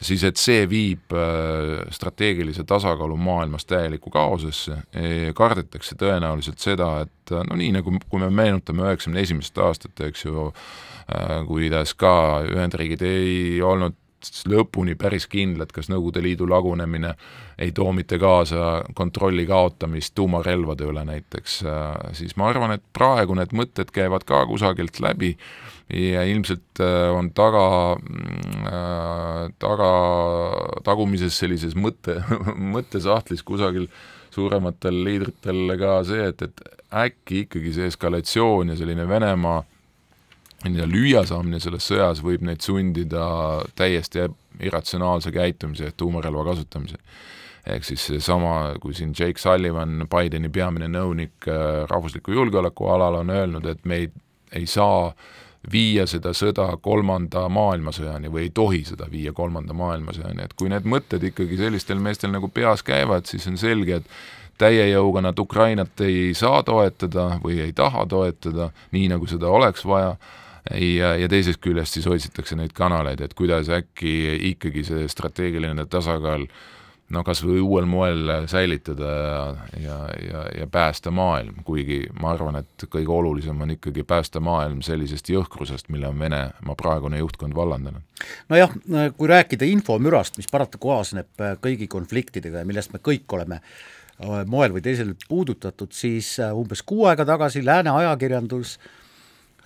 [0.01, 4.79] siis et see viib äh, strateegilise tasakaalu maailmas täielikku kaosesse,
[5.37, 10.51] kardetakse tõenäoliselt seda, et no nii, nagu kui me meenutame üheksakümne esimest aastat, eks ju,
[11.11, 13.97] Äh, kuidas ka Ühendriigid ei olnud
[14.53, 17.15] lõpuni päris kindlad, kas Nõukogude Liidu lagunemine
[17.59, 23.35] ei too mitte kaasa kontrolli kaotamist tuumarelvade üle näiteks, äh, siis ma arvan, et praegu
[23.35, 25.33] need mõtted käivad ka kusagilt läbi
[25.95, 29.91] ja ilmselt äh, on taga, mm, taga,
[30.87, 32.21] tagumises sellises mõtte,
[32.77, 33.89] mõttesahtlis kusagil
[34.31, 39.61] suurematel liidritel ka see, et, et äkki ikkagi see eskalatsioon ja selline Venemaa
[40.61, 43.25] nii-öelda lüüasaamine selles sõjas võib neid sundida
[43.79, 44.27] täiesti
[44.61, 46.99] irratsionaalse käitumise ehk tuumarelva kasutamise.
[47.67, 53.31] ehk siis seesama, kui siin Jake Sullivan, Bideni peamine nõunik äh, rahvusliku julgeoleku alal on
[53.31, 54.11] öelnud, et me ei,
[54.53, 55.13] ei saa
[55.73, 60.89] viia seda sõda kolmanda maailmasõjani või ei tohi seda viia kolmanda maailmasõjani, et kui need
[60.89, 66.01] mõtted ikkagi sellistel meestel nagu peas käivad, siis on selge, et täie jõuga nad Ukrainat
[66.05, 70.17] ei saa toetada või ei taha toetada, nii nagu seda oleks vaja.
[70.77, 74.13] Ja, ja teisest küljest siis otsitakse neid kanaleid, et kuidas äkki
[74.51, 76.45] ikkagi see strateegiline tasakaal
[77.11, 79.43] no kas või uuel moel säilitada ja,
[79.83, 84.83] ja, ja, ja päästa maailm, kuigi ma arvan, et kõige olulisem on ikkagi päästa maailm
[84.87, 88.27] sellisest jõhkrusest, mille on Venemaa praegune juhtkond vallandanud.
[88.49, 88.77] nojah,
[89.17, 94.77] kui rääkida infomürast, mis parataku kaasneb kõigi konfliktidega ja millest me kõik oleme äh, moel
[94.77, 98.97] või teisel puudutatud, siis äh, umbes kuu aega tagasi Lääne ajakirjandus äh,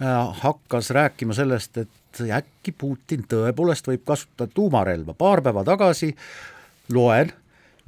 [0.03, 5.15] Äh, hakkas rääkima sellest, et äkki Putin tõepoolest võib kasutada tuumarelva.
[5.15, 6.09] paar päeva tagasi
[6.93, 7.33] loen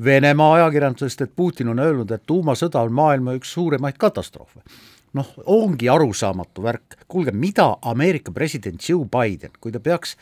[0.05, 4.61] Venemaa ajakirjandusest, et Putin on öelnud, et tuumasõda on maailma üks suuremaid katastroofe.
[5.17, 10.17] noh, ongi arusaamatu värk, kuulge, mida Ameerika president Joe Biden, kui ta peaks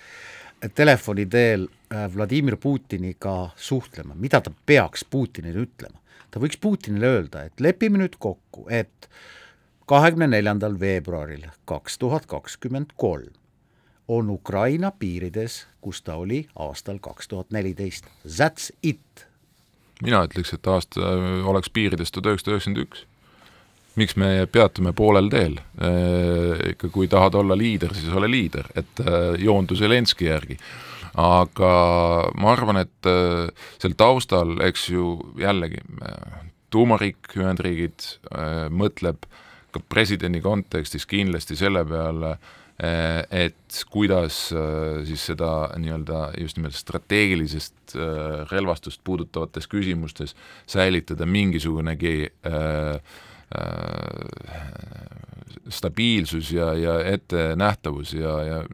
[0.75, 5.99] telefoni teel äh, Vladimir Putiniga suhtlema, mida ta peaks Putinile ütlema?
[6.31, 9.11] ta võiks Putinile öelda, et lepime nüüd kokku, et
[9.91, 13.35] kahekümne neljandal veebruaril kaks tuhat kakskümmend kolm
[14.09, 18.05] on Ukraina piirides, kus ta oli aastal kaks tuhat neliteist.
[18.27, 19.27] That's it.
[20.03, 21.01] mina ütleks, et aasta
[21.45, 23.05] oleks piirides tuhat üheksasada üheksakümmend üks.
[23.97, 25.61] miks me peatume poolel teel?
[25.79, 30.59] Äh, ikka kui tahad olla liider, siis ole liider, et äh, joondu Zelenski järgi
[31.14, 31.73] aga
[32.35, 35.79] ma arvan, et äh, sel taustal, eks ju jällegi,
[36.75, 38.09] tuumariik Ühendriigid
[38.75, 39.43] mõtleb äh,
[39.75, 46.75] ka presidendi kontekstis kindlasti selle peale, eh, et kuidas eh, siis seda nii-öelda just nimelt
[46.75, 50.35] strateegilisest eh, relvastust puudutavates küsimustes
[50.67, 52.99] säilitada mingisugunegi äh,
[55.69, 58.65] stabiilsus ja, ja ettenähtavus ja, ja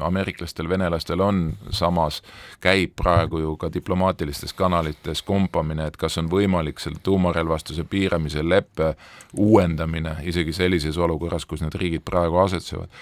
[0.00, 2.20] ameeriklastel, venelastel on samas,
[2.60, 8.92] käib praegu ju ka diplomaatilistes kanalites kompamine, et kas on võimalik selle tuumarelvastuse piiramise leppe
[9.32, 12.92] uuendamine isegi sellises olukorras, kus need riigid praegu asetsevad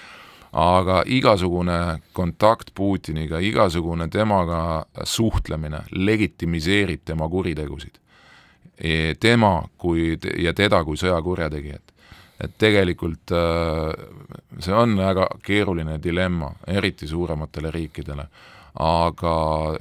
[0.51, 7.99] aga igasugune kontakt Putiniga, igasugune temaga suhtlemine legitimiseerib tema kuritegusid.
[8.79, 11.89] E, tema kui ja teda kui sõjakurjategijat
[12.39, 13.91] et tegelikult äh,
[14.63, 18.25] see on väga keeruline dilemma, eriti suurematele riikidele.
[18.77, 19.33] Aga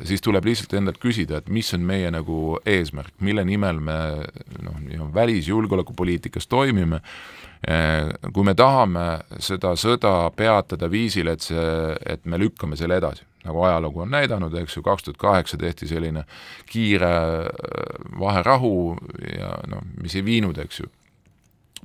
[0.07, 3.99] siis tuleb lihtsalt endalt küsida, et mis on meie nagu eesmärk, mille nimel me
[4.65, 7.03] noh, välisjulgeolekupoliitikas toimime,
[7.69, 9.07] äh, kui me tahame
[9.45, 11.71] seda sõda peatada viisil, et see,
[12.07, 15.89] et me lükkame selle edasi, nagu ajalugu on näidanud, eks ju, kaks tuhat kaheksa tehti
[15.91, 16.25] selline
[16.71, 18.97] kiire äh, vaherahu
[19.35, 20.93] ja noh, mis ei viinud, eks ju,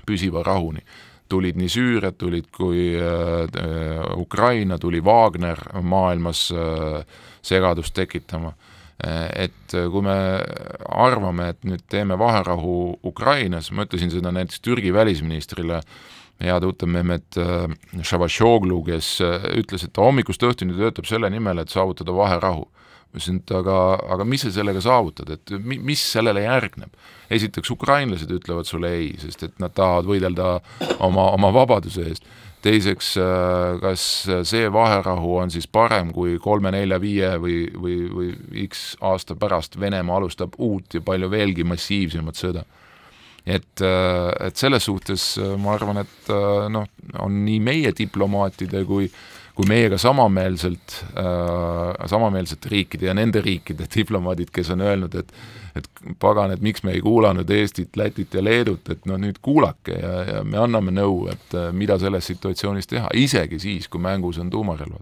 [0.07, 0.81] püsiva rahuni.
[1.33, 7.01] Tulid nii Süüriad, tulid kui äh, Ukraina, tuli Wagner maailmas äh,
[7.41, 8.53] segadust tekitama.
[9.03, 10.17] Äh, et kui me
[10.85, 15.81] arvame, et nüüd teeme vaherahu Ukrainas, ma ütlesin seda näiteks Türgi välisministrile,
[16.43, 17.39] hea tuttav Mehmet
[18.03, 22.67] Šavašoglu, äh, kes äh, ütles, et ta hommikust õhtuni töötab selle nimel, et saavutada vaherahu
[23.13, 23.79] ma ütlesin, et aga,
[24.15, 26.93] aga mis sa sellega saavutad, et mi, mis sellele järgneb?
[27.33, 30.49] esiteks ukrainlased ütlevad sulle ei, sest et nad tahavad võidelda
[31.01, 32.27] oma, oma vabaduse eest.
[32.61, 33.13] teiseks,
[33.81, 34.03] kas
[34.49, 40.55] see vaherahu on siis parem kui kolme-nelja-viie või, või, või X aasta pärast Venemaa alustab
[40.57, 42.65] uut ja palju veelgi massiivsemat sõda
[43.45, 45.25] et, et selles suhtes
[45.59, 46.33] ma arvan, et
[46.71, 46.87] noh,
[47.19, 49.09] on nii meie diplomaatide kui
[49.53, 55.35] kui meiega samameelselt äh,, samameelsete riikide ja nende riikide diplomaadid, kes on öelnud, et
[55.73, 55.87] et
[56.21, 60.11] pagan, et miks me ei kuulanud Eestit, Lätit ja Leedut, et no nüüd kuulake ja,
[60.27, 64.51] ja me anname nõu, et äh, mida selles situatsioonis teha, isegi siis, kui mängus on
[64.53, 65.01] tuumarelvad.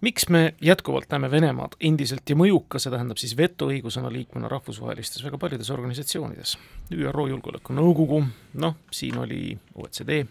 [0.00, 5.40] Miks me jätkuvalt näeme Venemaad endiselt ja mõjuka, see tähendab siis vetoõigusena liikmena rahvusvahelistes väga
[5.40, 6.56] paljudes organisatsioonides,
[6.96, 8.22] ÜRO Julgeolekunõukogu,
[8.60, 10.22] noh, siin oli OECD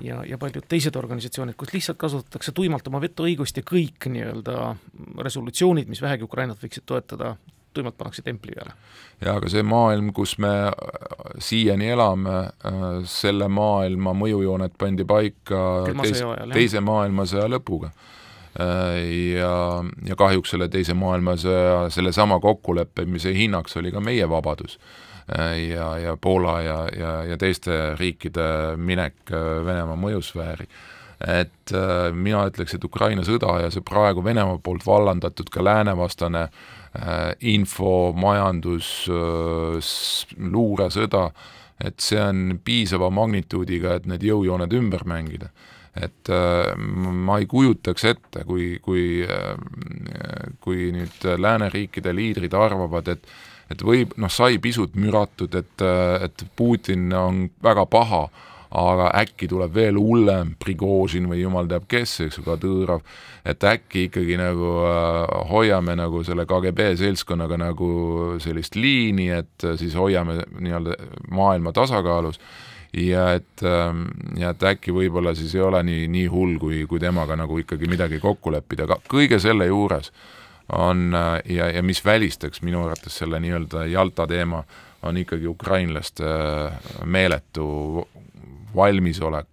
[0.00, 4.74] ja, ja paljud teised organisatsioonid, kus lihtsalt kasutatakse tuimalt oma vetoõigust ja kõik nii-öelda
[5.24, 7.34] resolutsioonid, mis vähegi Ukrainat võiksid toetada,
[7.74, 8.74] tuimalt pannakse templi peale.
[9.20, 10.52] jaa, aga see maailm, kus me
[11.40, 12.38] siiani elame,
[13.08, 15.62] selle maailma mõjujooned pandi paika
[16.02, 17.92] teis, teise maailmasõja lõpuga.
[18.52, 19.52] Ja,
[20.04, 24.76] ja kahjuks selle teise maailmasõja sellesama kokkuleppimise hinnaks oli ka meie vabadus
[25.68, 30.66] ja, ja Poola ja, ja, ja teiste riikide minek äh, Venemaa mõjusfääri.
[31.22, 36.42] et äh, mina ütleks, et Ukraina sõda ja see praegu Venemaa poolt vallandatud ka läänevastane
[36.42, 39.08] äh, info, majandus,
[40.38, 41.30] luuresõda,
[41.84, 45.52] et see on piisava magnituudiga, et need jõujooned ümber mängida
[45.92, 49.56] et äh, ma ei kujutaks ette, kui, kui äh,,
[50.64, 53.26] kui nüüd lääneriikide liidrid arvavad, et
[53.72, 55.84] et võib, noh, sai pisut müratud, et,
[56.22, 58.26] et Putin on väga paha,
[58.72, 63.02] aga äkki tuleb veel hullem, Prigožin või jumal teab kes, eks ju, Kadõrov,
[63.44, 67.92] et äkki ikkagi nagu äh, hoiame nagu selle KGB seltskonnaga nagu
[68.42, 70.96] sellist liini, et siis hoiame nii-öelda
[71.36, 72.40] maailma tasakaalus.
[72.92, 74.04] Ja et, ähm,
[74.36, 77.88] ja et äkki võib-olla siis ei ole nii, nii hull, kui, kui temaga nagu ikkagi
[77.88, 80.41] midagi kokku leppida, aga kõige selle juures äh,
[80.72, 81.12] on
[81.44, 84.62] ja, ja mis välistaks minu arvates selle nii-öelda Jalta teema,
[85.02, 88.08] on ikkagi ukrainlaste äh, meeletu
[88.76, 89.48] valmisolek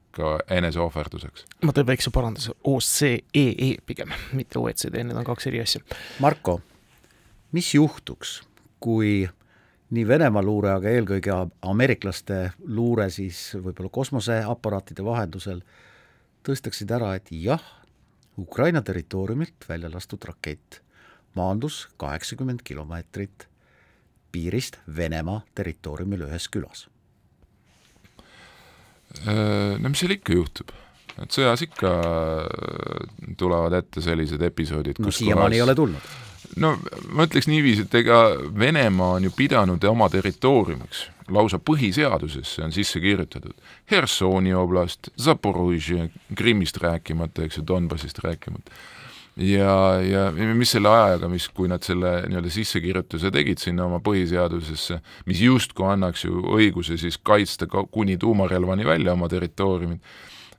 [0.50, 1.46] eneseohverduseks.
[1.64, 5.82] ma teen väikse paranduse, OSCE e pigem, mitte OECD, need on kaks eri asja.
[6.20, 6.60] Marko,
[7.56, 8.40] mis juhtuks,
[8.80, 9.30] kui
[9.90, 15.64] nii Venemaa luure, aga eelkõige ameeriklaste luure siis võib-olla kosmoseaparaatide vahendusel
[16.46, 17.64] tõstaksid ära, et jah,
[18.40, 20.82] Ukraina territooriumilt välja lastud rakett
[21.38, 23.48] maandus kaheksakümmend kilomeetrit
[24.32, 26.88] piirist Venemaa territooriumil ühes külas.
[29.26, 30.74] Äh, no mis seal ikka juhtub,
[31.18, 31.92] et sõjas ikka
[33.40, 35.58] tulevad ette sellised episoodid, no siiamaani kohas...
[35.58, 36.12] ei ole tulnud.
[36.62, 36.76] no
[37.16, 38.20] ma ütleks niiviisi, et ega
[38.60, 43.58] Venemaa on ju pidanud oma territooriumiks, lausa põhiseadusesse on sisse kirjutatud
[43.90, 48.78] Hersoni oblast, Zaporožje, Krimmist rääkimata, eks ju, Donbassist rääkimata
[49.40, 55.00] ja, ja mis selle ajaga, mis, kui nad selle nii-öelda sissekirjutuse tegid sinna oma põhiseadusesse,
[55.30, 60.04] mis justkui annaks ju õiguse siis kaitsta ka kuni tuumarelvani välja oma territooriumit,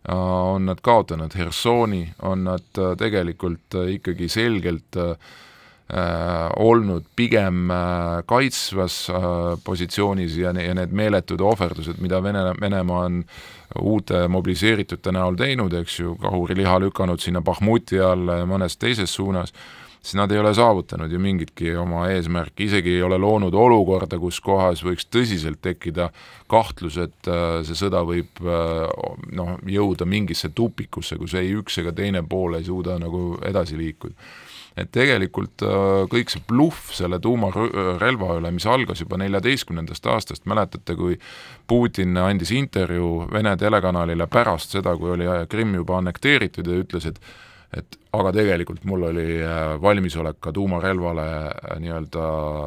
[0.09, 1.35] on nad kaotanud.
[1.37, 5.13] Hersoni, on nad äh, tegelikult äh, ikkagi selgelt äh,
[6.57, 9.23] olnud pigem äh, kaitsvas äh,
[9.65, 13.25] positsioonis ja, ja need meeletud ohverdused, mida Vene, Venemaa on
[13.79, 19.55] uute mobiliseeritute näol teinud, eks ju, kahuriliha lükanud sinna Bahmuti alla ja mõnes teises suunas,
[20.03, 24.41] siis nad ei ole saavutanud ju mingitki oma eesmärki, isegi ei ole loonud olukorda, kus
[24.41, 26.11] kohas võiks tõsiselt tekkida
[26.51, 28.87] kahtlus, et äh, see sõda võib äh,
[29.37, 34.17] noh, jõuda mingisse tupikusse, kus ei üks ega teine pool ei suuda nagu edasi liikuda
[34.81, 40.97] et tegelikult äh, kõik see bluff selle tuumarelva üle, mis algas juba neljateistkümnendast aastast, mäletate,
[40.99, 41.19] kui
[41.71, 47.21] Putin andis intervjuu Vene telekanalile pärast seda, kui oli Krimm juba annekteeritud ja ütles, et
[47.77, 52.25] et aga tegelikult mul oli äh, valmisolek ka tuumarelvale äh, nii-öelda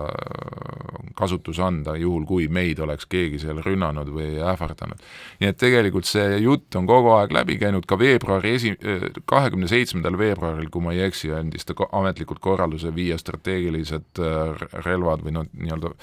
[0.07, 5.03] äh, kasutus anda, juhul kui meid oleks keegi seal rünnanud või ähvardanud.
[5.41, 8.77] nii et tegelikult see jutt on kogu aeg läbi käinud, ka veebruari esi-,
[9.29, 14.23] kahekümne seitsmendal veebruaril, kui ma ei eksi, andis ta ametlikult korralduse viia strateegilised
[14.87, 15.93] relvad või noh, nii-öelda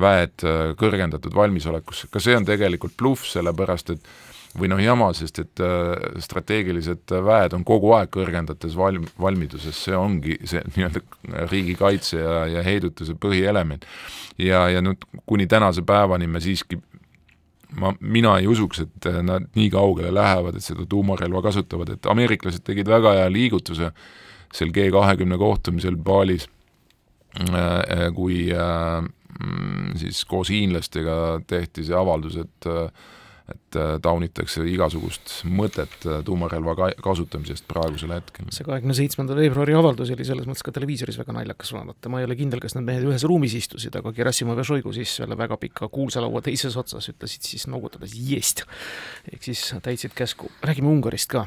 [0.00, 0.48] väed
[0.80, 4.12] kõrgendatud valmisolekusse, ka see on tegelikult bluff, sellepärast et
[4.58, 9.96] või noh, jama, sest et äh, strateegilised väed on kogu aeg kõrgendates valm-, valmiduses, see
[9.96, 13.86] ongi see nii-öelda riigikaitse ja, ja heidutuse põhielement.
[14.38, 16.80] ja, ja nüüd kuni tänase päevani me siiski
[17.78, 22.64] ma, mina ei usuks, et nad nii kaugele lähevad, et seda tuumarelva kasutavad, et ameeriklased
[22.66, 23.92] tegid väga hea liigutuse
[24.50, 26.48] seal G kahekümne kohtumisel Balis,
[27.38, 28.98] äh, kui äh,
[29.38, 32.70] mm, siis koos hiinlastega tehti see avaldus, et
[33.50, 38.48] et äh, taunitakse igasugust mõtet äh, tuumarelva ka kasutamisest praegusel hetkel.
[38.54, 42.28] see kahekümne seitsmenda veebruari avaldus oli selles mõttes ka televiisoris väga naljakas vaadata, ma ei
[42.28, 45.58] ole kindel, kas need mehed ühes ruumis istusid, aga Gerassimov ja Šoigu siis selle väga
[45.60, 48.64] pika kuulsa laua teises otsas ütlesid siis noogutades jest.
[49.32, 51.46] ehk siis täitsid käsku, räägime Ungarist ka.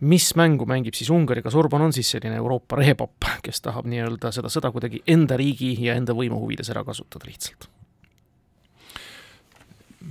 [0.00, 4.32] mis mängu mängib siis Ungari, kas Orban on siis selline Euroopa rehepapp, kes tahab nii-öelda
[4.32, 7.68] seda sõda kuidagi enda riigi ja enda võimu huvides ära kasutada lihtsalt?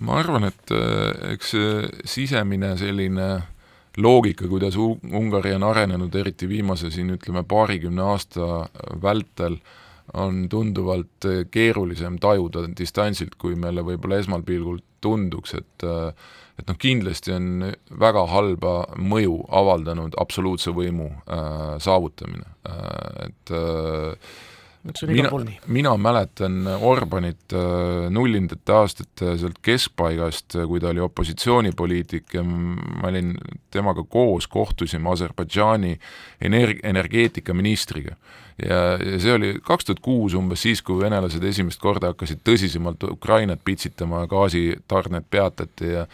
[0.02, 1.54] Ma arvan, et äh, eks
[2.06, 3.28] sisemine selline
[3.98, 8.68] loogika, kuidas Ungari on arenenud, eriti viimase siin ütleme paarikümne aasta
[9.02, 9.58] vältel,
[10.14, 15.88] on tunduvalt keerulisem tajuda distantsilt, kui meile võib-olla esmapilgul tunduks, et
[16.58, 17.48] et noh, kindlasti on
[18.02, 22.48] väga halba mõju avaldanud absoluutse võimu äh, saavutamine.
[22.68, 24.38] Äh,, et äh,
[25.08, 25.30] mina,
[25.68, 33.12] mina mäletan Orbanit äh, nullindate aastate sealt keskpaigast, äh, kui ta oli opositsioonipoliitik ja ma
[33.12, 33.36] olin
[33.74, 35.98] temaga koos, kohtusime Aserbaidžaani
[36.42, 38.16] energ-, energeetikaministriga.
[38.70, 43.04] ja, ja see oli kaks tuhat kuus umbes siis, kui venelased esimest korda hakkasid tõsisemalt
[43.12, 46.08] Ukrainat pitsitama ja gaasitarned peatati ja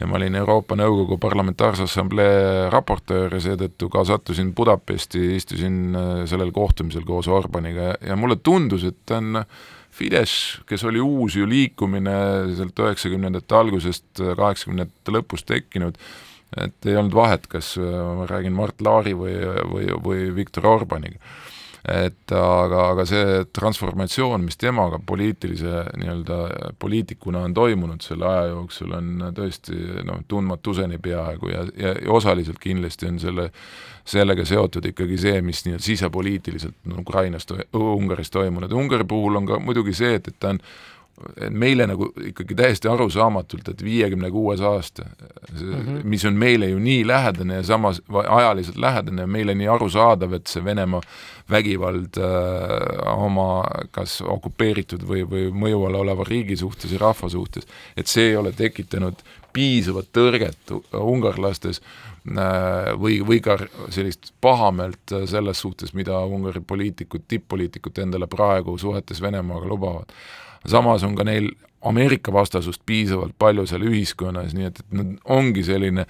[0.00, 6.08] ja ma olin Euroopa Nõukogu Parlamentaarse Assamblee raportöör ja seetõttu ka sattusin Budapesti, istusin äh,
[6.30, 9.44] sellel kohtumisel koos Orbaniga ja mulle tundus, et ta on
[9.90, 12.14] Fidesz, kes oli uus ju liikumine
[12.56, 15.98] sealt üheksakümnendate algusest, kaheksakümnendate lõpust tekkinud,
[16.62, 19.36] et ei olnud vahet, kas äh, ma räägin Mart Laari või,
[19.72, 21.20] või, või Viktor Orbaniga
[21.88, 26.40] et aga, aga see transformatsioon, mis temaga poliitilise nii-öelda
[26.78, 32.60] poliitikuna on toimunud selle aja jooksul, on tõesti noh, tundmatuseni peaaegu ja, ja, ja osaliselt
[32.60, 33.48] kindlasti on selle,
[34.04, 39.60] sellega seotud ikkagi see, mis nii-öelda sisepoliitiliselt no, Ukrainas Ungaris toimunud, Ungari puhul on ka
[39.64, 40.60] muidugi see, et, et ta on
[41.50, 46.04] meile nagu ikkagi täiesti arusaamatult, et viiekümne kuues aasta, -hmm.
[46.04, 50.46] mis on meile ju nii lähedane ja samas ajaliselt lähedane ja meile nii arusaadav, et
[50.46, 51.00] see Venemaa
[51.50, 57.66] vägivald äh, oma kas okupeeritud või, või mõju all oleva riigi suhtes ja rahva suhtes,
[57.96, 59.18] et see ei ole tekitanud
[59.52, 63.58] piisavat tõrget ungarlastes äh, või, või ka
[63.90, 70.14] sellist pahameelt selles suhtes, mida Ungari poliitikud, tipp-poliitikud endale praegu suhetes Venemaaga lubavad
[70.66, 71.50] samas on ka neil
[71.80, 76.04] Ameerika vastasust piisavalt palju seal ühiskonnas, nii et, et nad ongi selline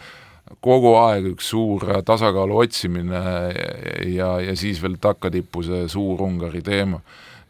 [0.64, 3.20] kogu aeg üks suur tasakaalu otsimine
[4.10, 6.98] ja, ja siis veel takkatippu see Suur-Ungari teema,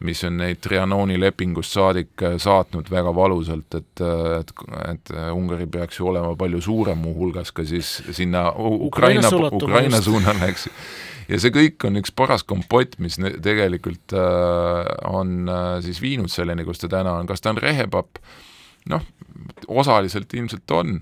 [0.05, 4.03] mis on neid Trianoni lepingust saadik saatnud väga valusalt, et,
[4.37, 4.53] et,
[4.85, 10.69] et Ungari peaks ju olema palju suurem, muuhulgas ka siis sinna Ukraina, Ukraina suunale, eks
[11.31, 16.65] ja see kõik on üks paras kompott, mis tegelikult äh, on äh, siis viinud selleni,
[16.67, 18.19] kus ta täna on, kas ta on rehepapp,
[18.91, 19.05] noh,
[19.71, 20.99] osaliselt ilmselt on.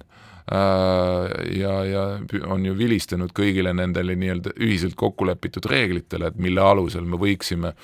[0.49, 1.25] Äh,,
[1.59, 2.03] ja, ja
[2.49, 7.75] on ju vilistanud kõigile nendele nii-öelda ühiselt kokku lepitud reeglitele, et mille alusel me võiksime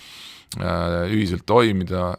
[0.56, 2.14] ühiselt toimida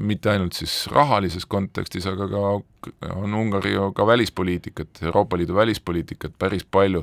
[0.00, 6.38] mitte ainult siis rahalises kontekstis, aga ka on Ungari ju ka välispoliitikat, Euroopa Liidu välispoliitikat
[6.38, 7.02] päris palju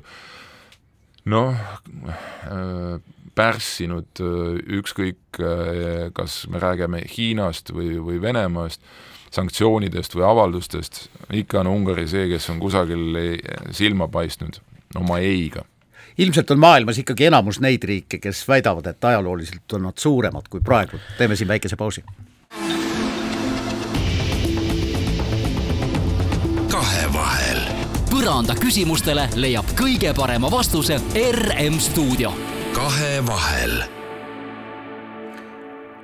[1.26, 1.56] noh,
[2.06, 3.02] äh,
[3.36, 8.82] pärssinud äh, ükskõik, äh, kas me räägime Hiinast või, või Venemaast,
[9.36, 13.18] sanktsioonidest või avaldustest, ikka on Ungari see, kes on kusagil
[13.76, 14.62] silma paistnud
[14.96, 15.66] oma ei-ga.
[16.18, 20.64] Ilmselt on maailmas ikkagi enamus neid riike, kes väidavad, et ajalooliselt on nad suuremad kui
[20.64, 22.06] praegu, teeme siin väikese pausi.
[26.72, 27.55] kahevahel
[28.16, 32.30] põranda küsimustele leiab kõige parema vastuse RM stuudio.
[32.72, 33.74] kahevahel.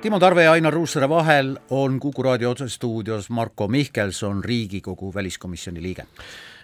[0.02, 6.04] Timo Tarve ja Ainar Ruussaare vahel on Kuku raadio otsestuudios Marko Mihkelson, Riigikogu väliskomisjoni liige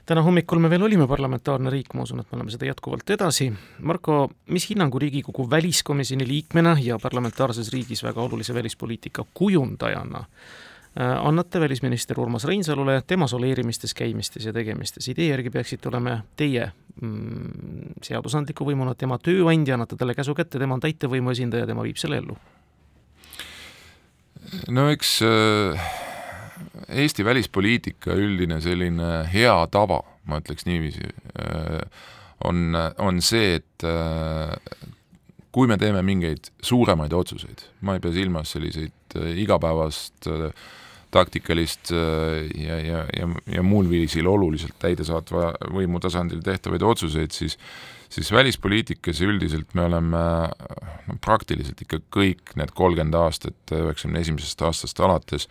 [0.06, 3.50] täna hommikul me veel olime parlamentaarne riik, ma usun, et me oleme seda jätkuvalt edasi.
[3.84, 10.24] Marko, mis hinnangu Riigikogu väliskomisjoni liikmena ja parlamentaarses riigis väga olulise välispoliitika kujundajana
[10.96, 15.08] annate välisminister Urmas Reinsalule tema soleerimistes, käimistes ja tegemistes.
[15.08, 16.70] idee järgi peaksite olema teie
[17.00, 22.00] mm, seadusandliku võimuna tema tööandja, annate talle käsu kätte, tema on täitevvõimu esindaja, tema viib
[22.00, 22.38] selle ellu.
[24.68, 25.88] no eks äh,
[26.88, 31.04] Eesti välispoliitika üldine selline hea tava, ma ütleks niiviisi
[31.38, 31.82] äh,,
[32.44, 34.54] on, on see, et äh,
[35.52, 40.48] kui me teeme mingeid suuremaid otsuseid, ma ei pea silmas selliseid äh, igapäevast äh,
[41.14, 47.58] taktikalist äh, ja, ja, ja, ja muul viisil oluliselt täidesaatva võimu tasandil tehtavaid otsuseid, siis
[48.08, 50.20] siis välispoliitikas üldiselt me oleme
[51.08, 55.44] no praktiliselt ikka kõik need kolmkümmend aastat, üheksakümne esimesest aastast alates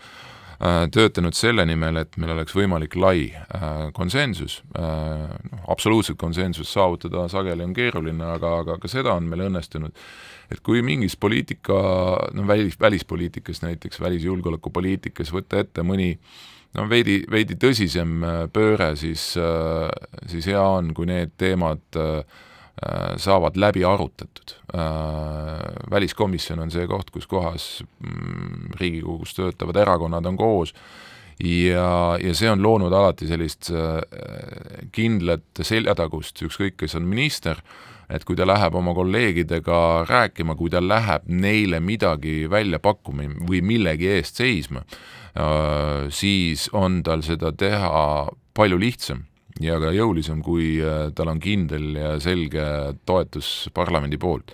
[0.58, 3.28] töötanud selle nimel, et meil oleks võimalik lai
[3.94, 9.94] konsensus, noh, absoluutset konsensust saavutada sageli on keeruline, aga, aga ka seda on meil õnnestunud.
[10.50, 11.78] Et kui mingis poliitika,
[12.34, 16.16] no välis, välispoliitikas näiteks, välisjulgeolekupoliitikas võtta ette mõni
[16.78, 19.88] no veidi, veidi tõsisem äh, pööre, siis, äh,
[20.32, 22.44] siis hea on, kui need teemad äh,
[23.18, 24.52] saavad läbi arutatud.
[25.92, 27.66] Väliskomisjon on see koht, kus kohas
[28.04, 30.76] mm, Riigikogus töötavad erakonnad on koos
[31.42, 31.88] ja,
[32.22, 33.72] ja see on loonud alati sellist
[34.94, 37.62] kindlat seljatagust, ükskõik, kes on minister,
[38.10, 43.62] et kui ta läheb oma kolleegidega rääkima, kui ta läheb neile midagi välja pakkuma või
[43.66, 44.84] millegi eest seisma,
[45.36, 49.26] äh, siis on tal seda teha palju lihtsam
[49.64, 52.66] ja ka jõulisem, kui äh, tal on kindel ja selge
[53.06, 54.54] toetus parlamendi poolt.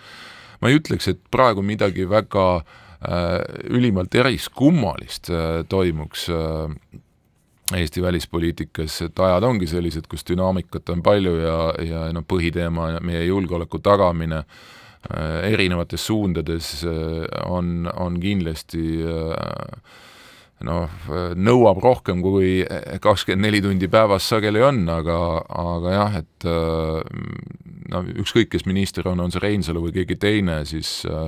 [0.62, 3.40] ma ei ütleks, et praegu midagi väga äh,
[3.70, 7.02] ülimalt eriskummalist äh, toimuks äh,
[7.74, 13.24] Eesti välispoliitikas, et ajad ongi sellised, kus dünaamikat on palju ja, ja noh, põhiteema, meie
[13.26, 19.80] julgeoleku tagamine äh, erinevates suundades äh, on, on kindlasti äh,
[20.64, 20.92] noh,
[21.36, 22.62] nõuab rohkem kui
[23.04, 25.18] kakskümmend neli tundi päevas sageli on, aga,
[25.64, 26.48] aga jah, et
[27.92, 31.28] no ükskõik, kes minister on, on see Reinsalu või keegi teine, siis äh,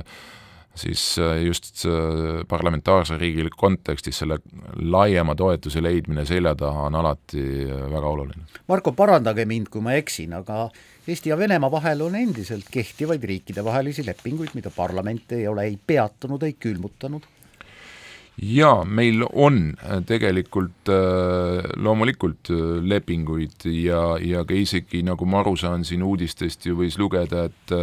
[0.76, 4.38] siis äh, just äh, parlamentaarse riigi kontekstis selle
[4.76, 8.44] laiema toetuse leidmine selja taha on alati äh, väga oluline.
[8.68, 10.68] Marko, parandage mind, kui ma eksin, aga
[11.06, 16.42] Eesti ja Venemaa vahel on endiselt kehtivaid riikidevahelisi lepinguid, mida parlament ei ole ei peatanud,
[16.42, 17.28] ei külmutanud
[18.42, 19.70] jaa, meil on
[20.06, 20.90] tegelikult
[21.80, 22.50] loomulikult
[22.84, 27.76] lepinguid ja, ja ka isegi, nagu ma aru saan siin uudistest ju võis lugeda, et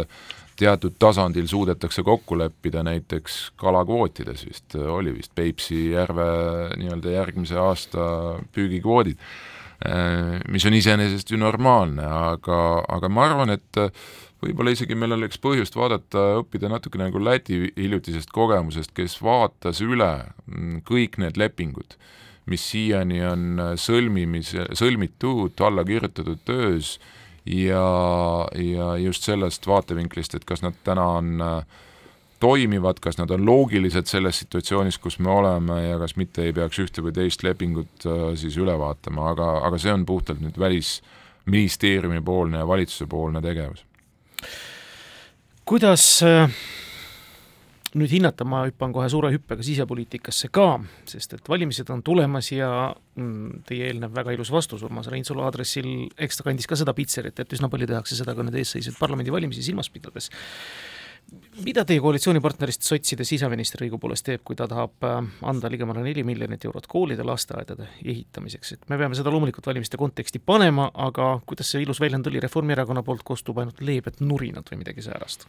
[0.58, 6.26] teatud tasandil suudetakse kokku leppida näiteks kalakvootides vist, oli vist Peipsi järve
[6.78, 8.06] nii-öelda järgmise aasta
[8.54, 9.18] püügikvoodid,
[10.54, 12.60] mis on iseenesest ju normaalne, aga,
[12.96, 13.82] aga ma arvan, et
[14.42, 20.12] võib-olla isegi meil oleks põhjust vaadata, õppida natuke nagu Läti hiljutisest kogemusest, kes vaatas üle
[20.88, 21.96] kõik need lepingud,
[22.50, 26.98] mis siiani on sõlmimise, sõlmitud, alla kirjutatud töös
[27.46, 27.86] ja,
[28.56, 31.82] ja just sellest vaatevinklist, et kas nad täna on äh,
[32.40, 36.80] toimivad, kas nad on loogilised selles situatsioonis, kus me oleme ja kas mitte ei peaks
[36.82, 42.20] ühte või teist lepingut äh, siis üle vaatama, aga, aga see on puhtalt nüüd välisministeeriumi
[42.24, 43.84] poolne ja valitsuse poolne tegevus.
[45.64, 46.48] Kuidas äh,
[47.94, 50.66] nüüd hinnata, ma hüppan kohe suure hüppega sisepoliitikasse ka,
[51.08, 55.90] sest et valimised on tulemas ja mm, teie eelnev väga ilus vastus Urmas Reinsalu aadressil,
[56.18, 59.62] eks ta kandis ka seda pitserit, et üsna palju tehakse seda ka nüüd eesseisvaid parlamendivalimisi
[59.66, 60.30] silmas pidades.
[61.64, 65.18] Mida teie koalitsioonipartnerist sotside siseminister õigupoolest teeb, kui ta tahab äh,
[65.50, 70.42] anda ligemale neli miljonit eurot koolide, lasteaedade ehitamiseks, et me peame seda loomulikult valimiste konteksti
[70.44, 75.04] panema, aga kuidas see ilus väljend oli, Reformierakonna poolt kostub ainult leebed nurinad või midagi
[75.06, 75.48] säärast?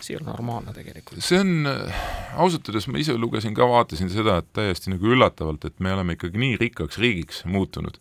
[0.00, 1.20] see ei ole normaalne tegelikult.
[1.22, 1.68] see on,
[2.40, 6.16] ausalt öeldes ma ise lugesin ka, vaatasin seda, et täiesti nagu üllatavalt, et me oleme
[6.16, 7.98] ikkagi nii rikkaks riigiks muutunud,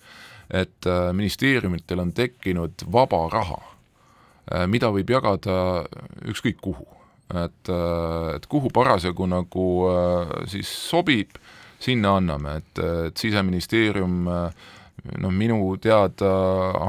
[0.50, 5.86] et äh, ministeeriumitel on tekkinud vaba raha äh,, mida võib jagada
[6.32, 6.88] ükskõik kuhu.
[7.32, 11.38] Et äh,, et kuhu parasjagu nagu äh, siis sobib,
[11.82, 14.70] sinna anname, et, et Siseministeerium äh,
[15.18, 16.32] noh, minu teada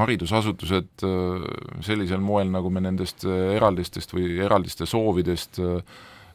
[0.02, 1.04] haridusasutused
[1.80, 5.62] sellisel moel, nagu me nendest eraldistest või eraldiste soovidest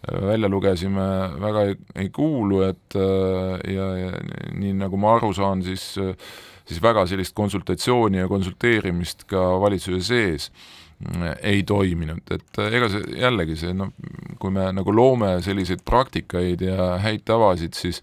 [0.07, 1.05] välja lugesime,
[1.37, 4.09] väga ei, ei kuulu, et ja, ja
[4.57, 5.91] nii, nagu ma aru saan, siis
[6.67, 10.49] siis väga sellist konsultatsiooni ja konsulteerimist ka valitsuse sees
[11.45, 13.91] ei toiminud, et ega see jällegi see noh,
[14.41, 18.01] kui me nagu loome selliseid praktikaid ja häid tavasid, siis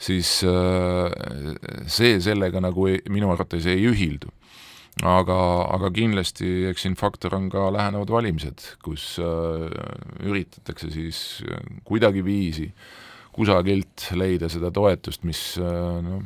[0.00, 1.12] siis äh,
[1.86, 4.32] see sellega nagu ei, minu arvates ei ühildu.
[5.02, 5.36] aga,
[5.74, 9.68] aga kindlasti eks siin faktor on ka lähenevad valimised, kus äh,
[10.24, 11.42] üritatakse siis
[11.84, 12.70] kuidagiviisi
[13.34, 16.22] kusagilt leida seda toetust, mis noh,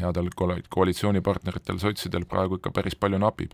[0.00, 3.52] headel koalitsioonipartneritel, sotsidel praegu ikka päris palju napib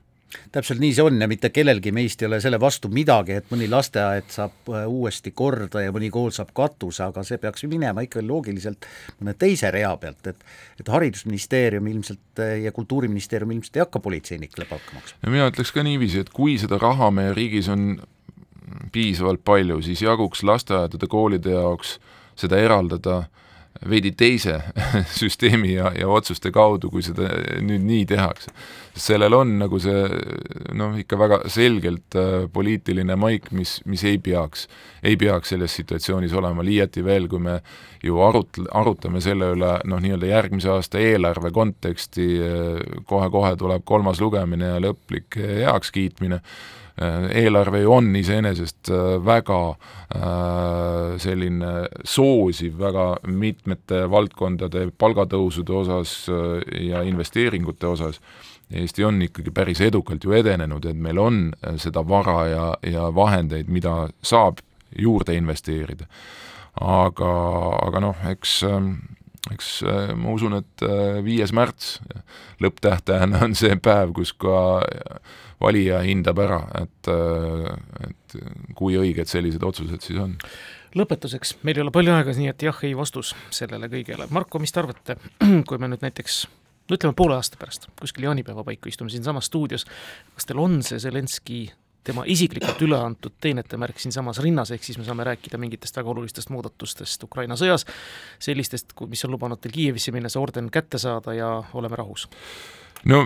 [0.53, 3.69] täpselt nii see on ja mitte kellelgi meist ei ole selle vastu midagi, et mõni
[3.71, 8.25] lasteaed saab äh, uuesti korda ja mõni kool saab katuse, aga see peaks minema ikka
[8.27, 8.89] loogiliselt
[9.21, 10.47] mõne teise rea pealt, et
[10.83, 15.19] et Haridusministeerium ilmselt äh, ja Kultuuriministeerium ilmselt ei hakka politseinikele palka maksma.
[15.23, 18.01] ja mina ütleks ka niiviisi, et kui seda raha meie riigis on
[18.93, 21.99] piisavalt palju, siis jaguks lasteaedade, koolide jaoks
[22.39, 23.23] seda eraldada
[23.89, 24.61] veidi teise
[25.21, 27.29] süsteemi ja, ja otsuste kaudu, kui seda
[27.61, 28.53] nüüd nii tehakse.
[28.95, 30.03] Sellel on nagu see
[30.77, 34.67] noh, ikka väga selgelt äh, poliitiline maik, mis, mis ei peaks,
[35.03, 37.59] ei peaks selles situatsioonis olema, liiati veel, kui me
[38.05, 44.21] ju arut-, arutame selle üle noh, nii-öelda järgmise aasta eelarve konteksti kohe,, kohe-kohe tuleb kolmas
[44.21, 46.82] lugemine ja lõplik heakskiitmine Äh,
[47.33, 56.15] eelarve ju on iseenesest äh, väga äh, selline soosiv väga mitmete valdkondade palgatõusude osas
[56.81, 58.21] ja investeeringute osas.
[58.73, 61.41] Eesti on ikkagi päris edukalt ju edenenud, et meil on
[61.77, 64.63] seda vara ja, ja vahendeid, mida saab
[64.99, 66.07] juurde investeerida.
[66.81, 67.33] aga,
[67.87, 68.63] aga noh, eks
[69.51, 69.71] eks
[70.15, 70.85] ma usun, et
[71.27, 71.97] viies märts
[72.63, 74.61] lõpptähtajana on see päev, kus ka
[75.63, 77.11] valija hindab ära, et,
[78.07, 78.37] et
[78.79, 80.37] kui õiged sellised otsused siis on.
[80.99, 84.27] Lõpetuseks, meil ei ole palju aega, nii et jah, ei vastus sellele kõigele.
[84.35, 85.17] Marko, mis te arvate,
[85.69, 86.43] kui me nüüd näiteks
[86.89, 89.87] no ütleme poole aasta pärast, kuskil jaanipäeva paiku istume siinsamas stuudios,
[90.37, 91.65] kas teil on see Zelenskõi
[92.05, 96.11] tema isiklikult üle antud teenete märk siinsamas rinnas, ehk siis me saame rääkida mingitest väga
[96.11, 97.87] olulistest muudatustest Ukraina sõjas,
[98.43, 102.29] sellistest, mis on lubanud teil Kiievisse minna, see orden kätte saada ja oleme rahus
[103.09, 103.25] no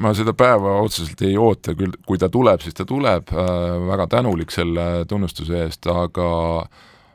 [0.00, 3.44] ma seda päeva otseselt ei oota, küll kui ta tuleb, siis ta tuleb äh,,
[3.90, 6.30] väga tänulik selle tunnustuse eest, aga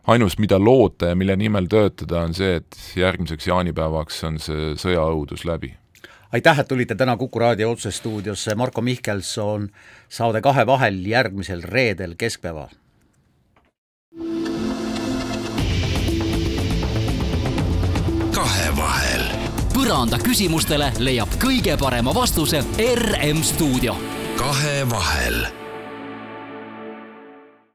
[0.07, 5.45] ainus, mida loota ja mille nimel töötada, on see, et järgmiseks jaanipäevaks on see sõjaõudus
[5.47, 5.73] läbi.
[6.34, 9.69] Aitäh, et tulite täna Kuku raadio otsestuudiosse, Marko Mihkelson,
[10.09, 12.69] saade Kahe vahel järgmisel reedel keskpäeval.
[18.38, 19.23] kahevahel
[19.73, 22.61] põranda küsimustele leiab kõige parema vastuse
[22.95, 23.95] RM stuudio.
[24.38, 25.66] kahevahel